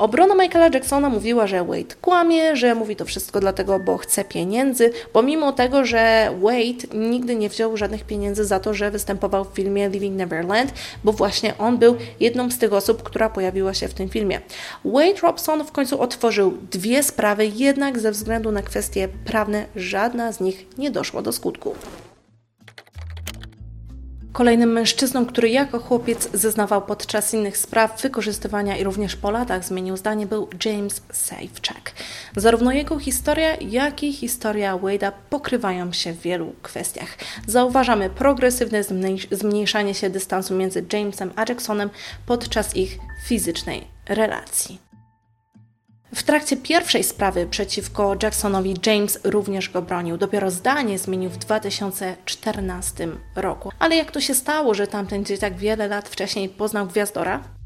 Obrona 0.00 0.34
Michaela 0.34 0.68
Jacksona 0.74 1.08
mówiła, 1.08 1.46
że 1.46 1.64
Wade 1.64 1.94
kłamie, 2.00 2.56
że 2.56 2.74
mówi 2.74 2.96
to 2.96 3.04
wszystko 3.04 3.40
dlatego, 3.40 3.78
bo 3.78 3.96
chce 3.96 4.24
pieniędzy, 4.24 4.92
pomimo 5.12 5.52
tego, 5.52 5.84
że 5.84 6.30
Wade 6.42 6.98
nigdy 6.98 7.36
nie 7.36 7.48
wziął 7.48 7.76
żadnych 7.76 8.04
pieniędzy 8.04 8.44
za 8.44 8.60
to, 8.60 8.74
że 8.74 8.90
występował 8.90 9.44
w 9.44 9.54
filmie 9.54 9.88
Living 9.88 10.16
Neverland, 10.16 10.72
bo 11.04 11.12
właśnie 11.12 11.58
on 11.58 11.78
był 11.78 11.96
jedną 12.20 12.50
z 12.50 12.58
tych 12.58 12.72
osób, 12.72 13.02
która 13.02 13.30
pojawiła 13.30 13.74
się 13.74 13.88
w 13.88 13.94
tym 13.94 14.08
filmie. 14.08 14.40
Wade 14.84 15.20
Robson 15.22 15.64
w 15.64 15.72
końcu 15.72 16.00
otworzył 16.00 16.58
dwie 16.70 17.02
sprawy, 17.02 17.46
jednak 17.46 17.98
ze 17.98 18.10
względu 18.10 18.52
na 18.52 18.62
kwestie 18.62 19.08
prawne 19.24 19.66
żadna 19.76 20.32
z 20.32 20.40
nich 20.40 20.66
nie 20.78 20.90
doszła 20.90 21.22
do 21.22 21.32
skutku. 21.32 21.74
Kolejnym 24.32 24.72
mężczyzną, 24.72 25.26
który 25.26 25.48
jako 25.48 25.78
chłopiec 25.78 26.28
zeznawał 26.32 26.82
podczas 26.82 27.34
innych 27.34 27.56
spraw 27.56 28.02
wykorzystywania 28.02 28.76
i 28.76 28.84
również 28.84 29.16
po 29.16 29.30
latach 29.30 29.64
zmienił 29.64 29.96
zdanie, 29.96 30.26
był 30.26 30.48
James 30.64 31.02
Safecheck. 31.12 31.92
Zarówno 32.36 32.72
jego 32.72 32.98
historia, 32.98 33.56
jak 33.56 34.02
i 34.02 34.12
historia 34.12 34.76
Wade'a 34.76 35.12
pokrywają 35.30 35.92
się 35.92 36.12
w 36.12 36.20
wielu 36.20 36.52
kwestiach. 36.62 37.08
Zauważamy 37.46 38.10
progresywne 38.10 38.84
zmniejszanie 39.30 39.94
się 39.94 40.10
dystansu 40.10 40.54
między 40.54 40.84
Jamesem 40.92 41.32
a 41.36 41.44
Jacksonem 41.48 41.90
podczas 42.26 42.76
ich 42.76 42.98
fizycznej 43.26 43.86
relacji. 44.08 44.89
W 46.14 46.22
trakcie 46.22 46.56
pierwszej 46.56 47.04
sprawy 47.04 47.46
przeciwko 47.46 48.16
Jacksonowi 48.22 48.74
James 48.86 49.20
również 49.24 49.70
go 49.70 49.82
bronił. 49.82 50.16
Dopiero 50.16 50.50
zdanie 50.50 50.98
zmienił 50.98 51.30
w 51.30 51.36
2014 51.36 53.08
roku. 53.36 53.72
Ale 53.78 53.96
jak 53.96 54.10
to 54.10 54.20
się 54.20 54.34
stało, 54.34 54.74
że 54.74 54.86
tamten 54.86 55.24
dzieciak 55.24 55.56
wiele 55.56 55.88
lat 55.88 56.08
wcześniej 56.08 56.48
poznał 56.48 56.86
gwiazdora? 56.86 57.59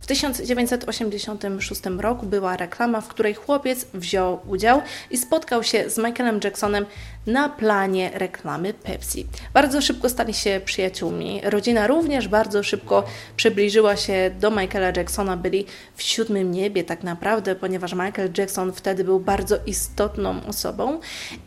W 0.00 0.06
1986 0.06 1.82
roku 1.98 2.26
była 2.26 2.56
reklama, 2.56 3.00
w 3.00 3.08
której 3.08 3.34
chłopiec 3.34 3.86
wziął 3.94 4.40
udział 4.46 4.82
i 5.10 5.18
spotkał 5.18 5.62
się 5.62 5.90
z 5.90 5.98
Michaelem 5.98 6.40
Jacksonem 6.44 6.86
na 7.28 7.48
planie 7.48 8.10
reklamy 8.14 8.74
Pepsi. 8.74 9.26
Bardzo 9.54 9.80
szybko 9.80 10.08
stali 10.08 10.34
się 10.34 10.60
przyjaciółmi. 10.64 11.40
Rodzina 11.44 11.86
również 11.86 12.28
bardzo 12.28 12.62
szybko 12.62 13.04
przybliżyła 13.36 13.96
się 13.96 14.30
do 14.40 14.50
Michaela 14.50 14.92
Jacksona. 14.96 15.36
Byli 15.36 15.66
w 15.96 16.02
siódmym 16.02 16.50
niebie 16.50 16.84
tak 16.84 17.02
naprawdę, 17.02 17.54
ponieważ 17.54 17.92
Michael 17.92 18.30
Jackson 18.38 18.72
wtedy 18.72 19.04
był 19.04 19.20
bardzo 19.20 19.56
istotną 19.66 20.46
osobą 20.46 21.00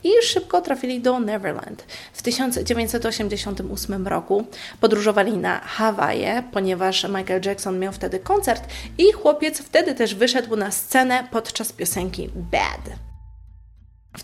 i 0.04 0.10
szybko 0.24 0.62
trafili 0.62 1.02
do 1.02 1.20
Neverland. 1.20 1.86
W 2.14 2.22
1988 2.22 4.08
roku 4.08 4.46
podróżowali 4.82 5.38
na 5.38 5.60
Hawaje, 5.60 6.44
ponieważ 6.52 7.04
Michael 7.04 7.42
Jackson 7.46 7.80
miał 7.80 7.94
wtedy 7.94 8.20
koncert 8.42 8.74
i 8.98 9.12
chłopiec 9.12 9.62
wtedy 9.62 9.96
też 9.96 10.16
wyszedł 10.16 10.56
na 10.56 10.72
scenę 10.72 11.28
podczas 11.32 11.72
piosenki 11.74 12.30
Bad. 12.36 12.90
W 14.18 14.24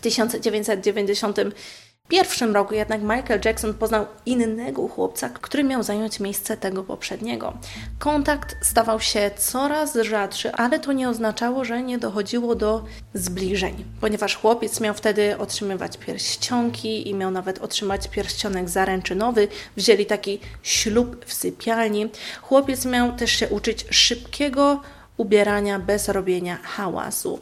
1991 2.08 2.54
roku 2.54 2.74
jednak 2.74 3.02
Michael 3.02 3.40
Jackson 3.44 3.74
poznał 3.74 4.06
innego 4.26 4.88
chłopca, 4.88 5.28
który 5.28 5.64
miał 5.64 5.82
zająć 5.82 6.20
miejsce 6.20 6.56
tego 6.56 6.84
poprzedniego. 6.84 7.58
Kontakt 7.98 8.56
stawał 8.66 9.00
się 9.00 9.30
coraz 9.36 9.94
rzadszy, 9.94 10.52
ale 10.52 10.80
to 10.80 10.92
nie 10.92 11.08
oznaczało, 11.08 11.64
że 11.64 11.82
nie 11.82 11.98
dochodziło 11.98 12.54
do 12.54 12.84
zbliżeń, 13.14 13.84
ponieważ 14.00 14.36
chłopiec 14.36 14.80
miał 14.80 14.94
wtedy 14.94 15.38
otrzymywać 15.38 15.98
pierścionki 15.98 17.08
i 17.08 17.14
miał 17.14 17.30
nawet 17.30 17.58
otrzymać 17.58 18.08
pierścionek 18.08 18.68
zaręczynowy. 18.68 19.48
Wzięli 19.76 20.06
taki 20.06 20.40
ślub 20.62 21.24
w 21.24 21.32
sypialni. 21.32 22.08
Chłopiec 22.42 22.84
miał 22.84 23.12
też 23.12 23.30
się 23.30 23.48
uczyć 23.48 23.86
szybkiego 23.90 24.80
ubierania 25.16 25.78
bez 25.78 26.08
robienia 26.08 26.58
hałasu. 26.62 27.40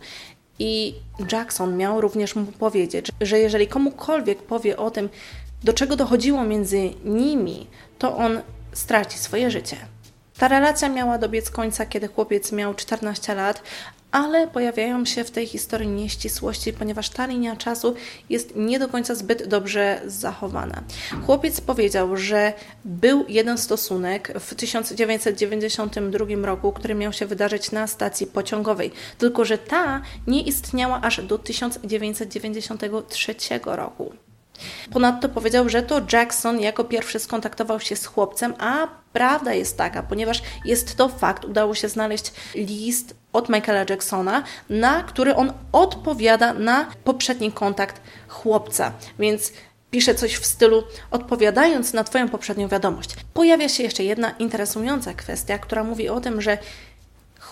I 0.58 0.94
Jackson 1.32 1.76
miał 1.76 2.00
również 2.00 2.34
mu 2.34 2.46
powiedzieć, 2.46 3.12
że 3.20 3.38
jeżeli 3.38 3.66
komukolwiek 3.66 4.42
powie 4.42 4.76
o 4.76 4.90
tym, 4.90 5.08
do 5.64 5.72
czego 5.72 5.96
dochodziło 5.96 6.44
między 6.44 6.90
nimi, 7.04 7.66
to 7.98 8.16
on 8.16 8.40
straci 8.72 9.18
swoje 9.18 9.50
życie. 9.50 9.76
Ta 10.38 10.48
relacja 10.48 10.88
miała 10.88 11.18
dobiec 11.18 11.50
końca, 11.50 11.86
kiedy 11.86 12.08
chłopiec 12.08 12.52
miał 12.52 12.74
14 12.74 13.34
lat, 13.34 13.62
ale 14.16 14.48
pojawiają 14.48 15.04
się 15.04 15.24
w 15.24 15.30
tej 15.30 15.46
historii 15.46 15.88
nieścisłości, 15.88 16.72
ponieważ 16.72 17.08
ta 17.10 17.26
linia 17.26 17.56
czasu 17.56 17.94
jest 18.30 18.56
nie 18.56 18.78
do 18.78 18.88
końca 18.88 19.14
zbyt 19.14 19.46
dobrze 19.48 20.00
zachowana. 20.06 20.82
Chłopiec 21.26 21.60
powiedział, 21.60 22.16
że 22.16 22.52
był 22.84 23.24
jeden 23.28 23.58
stosunek 23.58 24.32
w 24.40 24.54
1992 24.54 26.26
roku, 26.46 26.72
który 26.72 26.94
miał 26.94 27.12
się 27.12 27.26
wydarzyć 27.26 27.72
na 27.72 27.86
stacji 27.86 28.26
pociągowej, 28.26 28.90
tylko 29.18 29.44
że 29.44 29.58
ta 29.58 30.02
nie 30.26 30.42
istniała 30.42 31.00
aż 31.02 31.22
do 31.22 31.38
1993 31.38 33.34
roku. 33.64 34.12
Ponadto 34.92 35.28
powiedział, 35.28 35.68
że 35.68 35.82
to 35.82 36.00
Jackson 36.12 36.60
jako 36.60 36.84
pierwszy 36.84 37.18
skontaktował 37.18 37.80
się 37.80 37.96
z 37.96 38.06
chłopcem, 38.06 38.54
a 38.58 38.88
prawda 39.12 39.54
jest 39.54 39.78
taka, 39.78 40.02
ponieważ 40.02 40.42
jest 40.64 40.96
to 40.96 41.08
fakt, 41.08 41.44
udało 41.44 41.74
się 41.74 41.88
znaleźć 41.88 42.32
list 42.54 43.14
od 43.32 43.48
Michaela 43.48 43.84
Jacksona, 43.90 44.42
na 44.70 45.02
który 45.02 45.34
on 45.34 45.52
odpowiada 45.72 46.52
na 46.52 46.86
poprzedni 47.04 47.52
kontakt 47.52 48.00
chłopca. 48.28 48.92
Więc 49.18 49.52
pisze 49.90 50.14
coś 50.14 50.36
w 50.36 50.46
stylu 50.46 50.82
odpowiadając 51.10 51.92
na 51.92 52.04
Twoją 52.04 52.28
poprzednią 52.28 52.68
wiadomość. 52.68 53.16
Pojawia 53.34 53.68
się 53.68 53.82
jeszcze 53.82 54.04
jedna 54.04 54.30
interesująca 54.30 55.14
kwestia, 55.14 55.58
która 55.58 55.84
mówi 55.84 56.08
o 56.08 56.20
tym, 56.20 56.40
że 56.40 56.58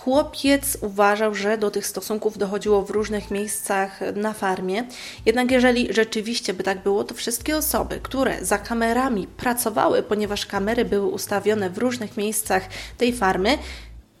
Chłopiec 0.05 0.77
uważał, 0.81 1.35
że 1.35 1.57
do 1.57 1.71
tych 1.71 1.87
stosunków 1.87 2.37
dochodziło 2.37 2.81
w 2.81 2.89
różnych 2.89 3.31
miejscach 3.31 3.99
na 4.15 4.33
farmie. 4.33 4.83
Jednak 5.25 5.51
jeżeli 5.51 5.93
rzeczywiście 5.93 6.53
by 6.53 6.63
tak 6.63 6.83
było, 6.83 7.03
to 7.03 7.13
wszystkie 7.15 7.57
osoby, 7.57 7.99
które 8.03 8.45
za 8.45 8.57
kamerami 8.57 9.27
pracowały, 9.27 10.03
ponieważ 10.03 10.45
kamery 10.45 10.85
były 10.85 11.07
ustawione 11.07 11.69
w 11.69 11.77
różnych 11.77 12.17
miejscach 12.17 12.63
tej 12.97 13.13
farmy, 13.13 13.57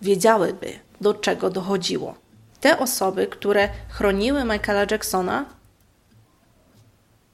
wiedziałyby, 0.01 0.73
do 1.01 1.13
czego 1.13 1.49
dochodziło. 1.49 2.15
Te 2.61 2.79
osoby, 2.79 3.27
które 3.27 3.69
chroniły 3.89 4.43
Michaela 4.43 4.85
Jacksona, 4.91 5.45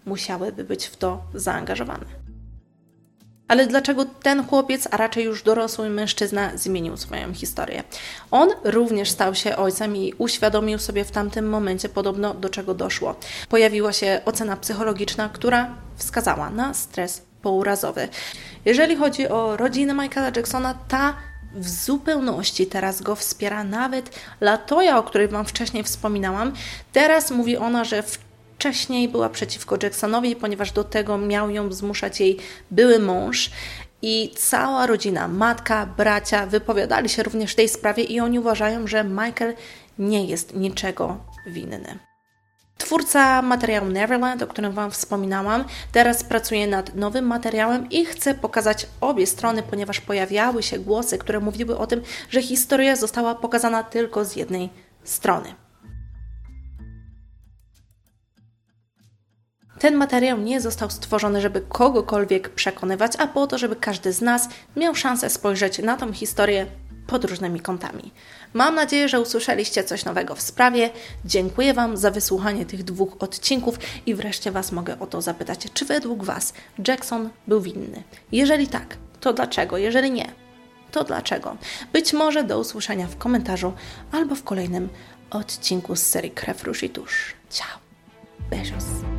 musiałyby 0.06 0.64
być 0.64 0.86
w 0.86 0.96
to 0.98 1.22
zaangażowane. 1.34 2.21
Ale 3.52 3.68
dlaczego 3.68 4.06
ten 4.06 4.48
chłopiec, 4.48 4.88
a 4.92 4.98
raczej 4.98 5.24
już 5.24 5.44
dorosły 5.44 5.90
mężczyzna, 5.90 6.52
zmienił 6.56 6.98
swoją 6.98 7.34
historię? 7.34 7.84
On 8.32 8.50
również 8.64 9.10
stał 9.10 9.36
się 9.36 9.56
ojcem 9.56 9.96
i 9.96 10.14
uświadomił 10.18 10.80
sobie 10.80 11.06
w 11.06 11.12
tamtym 11.12 11.50
momencie 11.50 11.90
podobno 11.90 12.34
do 12.34 12.50
czego 12.50 12.74
doszło. 12.74 13.16
Pojawiła 13.50 13.94
się 13.94 14.22
ocena 14.26 14.58
psychologiczna, 14.58 15.30
która 15.30 15.76
wskazała 15.96 16.50
na 16.50 16.74
stres 16.74 17.22
pourazowy. 17.42 18.08
Jeżeli 18.66 18.96
chodzi 18.96 19.28
o 19.28 19.58
rodzinę 19.58 19.94
Michaela 19.94 20.32
Jacksona, 20.36 20.74
ta 20.88 21.16
w 21.56 21.70
zupełności 21.70 22.68
teraz 22.68 23.02
go 23.02 23.16
wspiera. 23.16 23.64
Nawet 23.64 24.20
Latoya, 24.42 24.98
o 24.98 25.04
której 25.04 25.28
Wam 25.28 25.46
wcześniej 25.46 25.84
wspominałam, 25.84 26.54
teraz 26.94 27.32
mówi 27.32 27.58
ona, 27.58 27.84
że 27.84 28.04
w 28.04 28.31
wcześniej 28.62 29.10
była 29.10 29.30
przeciwko 29.30 29.78
Jacksonowi, 29.84 30.36
ponieważ 30.36 30.72
do 30.72 30.84
tego 30.84 31.18
miał 31.18 31.50
ją 31.50 31.72
zmuszać 31.72 32.20
jej 32.20 32.38
były 32.72 33.00
mąż. 33.00 33.52
I 34.02 34.32
cała 34.38 34.88
rodzina, 34.88 35.28
matka, 35.28 35.86
bracia 35.86 36.46
wypowiadali 36.46 37.10
się 37.10 37.24
również 37.24 37.52
w 37.52 37.56
tej 37.56 37.70
sprawie 37.70 38.04
i 38.04 38.20
oni 38.20 38.40
uważają, 38.40 38.88
że 38.88 39.04
Michael 39.04 39.54
nie 40.00 40.26
jest 40.26 40.56
niczego 40.56 41.18
winny. 41.48 42.00
Twórca 42.78 43.42
materiału 43.42 43.88
Neverland, 43.88 44.42
o 44.42 44.48
którym 44.48 44.72
Wam 44.72 44.92
wspominałam, 44.92 45.66
teraz 45.92 46.24
pracuje 46.24 46.68
nad 46.68 46.96
nowym 46.96 47.26
materiałem 47.26 47.90
i 47.90 48.06
chce 48.06 48.34
pokazać 48.34 48.88
obie 49.02 49.28
strony, 49.28 49.64
ponieważ 49.64 50.02
pojawiały 50.02 50.64
się 50.64 50.80
głosy, 50.80 51.18
które 51.18 51.40
mówiły 51.40 51.78
o 51.78 51.88
tym, 51.88 52.02
że 52.30 52.42
historia 52.42 52.96
została 52.96 53.36
pokazana 53.36 53.84
tylko 53.84 54.26
z 54.26 54.36
jednej 54.36 54.70
strony. 55.04 55.61
Ten 59.82 59.96
materiał 59.96 60.38
nie 60.38 60.62
został 60.62 60.90
stworzony, 60.90 61.42
żeby 61.42 61.62
kogokolwiek 61.62 62.50
przekonywać, 62.50 63.12
a 63.18 63.28
po 63.28 63.48
to, 63.48 63.58
żeby 63.58 63.76
każdy 63.76 64.14
z 64.14 64.22
nas 64.22 64.50
miał 64.76 64.96
szansę 64.96 65.30
spojrzeć 65.30 65.80
na 65.80 65.98
tą 65.98 66.14
historię 66.14 66.66
pod 67.08 67.26
różnymi 67.26 67.60
kątami. 67.60 68.12
Mam 68.54 68.76
nadzieję, 68.76 69.10
że 69.10 69.22
usłyszeliście 69.22 69.84
coś 69.84 70.06
nowego 70.06 70.36
w 70.36 70.42
sprawie. 70.42 70.90
Dziękuję 71.26 71.74
Wam 71.74 71.98
za 71.98 72.12
wysłuchanie 72.12 72.66
tych 72.66 72.84
dwóch 72.84 73.16
odcinków 73.20 73.76
i 74.06 74.16
wreszcie 74.16 74.52
Was 74.52 74.72
mogę 74.72 75.00
o 75.00 75.08
to 75.08 75.22
zapytać, 75.22 75.68
czy 75.74 75.86
według 75.86 76.24
Was 76.24 76.54
Jackson 76.88 77.30
był 77.48 77.62
winny? 77.62 78.04
Jeżeli 78.32 78.68
tak, 78.68 78.98
to 79.20 79.34
dlaczego? 79.34 79.78
Jeżeli 79.78 80.12
nie, 80.12 80.32
to 80.92 81.04
dlaczego? 81.04 81.58
Być 81.94 82.14
może 82.14 82.44
do 82.44 82.60
usłyszenia 82.60 83.08
w 83.08 83.18
komentarzu 83.18 83.74
albo 84.12 84.36
w 84.36 84.44
kolejnym 84.44 84.90
odcinku 85.30 85.96
z 85.96 86.04
serii 86.04 86.32
Krew, 86.32 86.64
Róż 86.64 86.84
i 86.84 86.90
Tusz. 86.90 87.34
Ciao! 87.50 87.80
Beijos! 88.50 89.11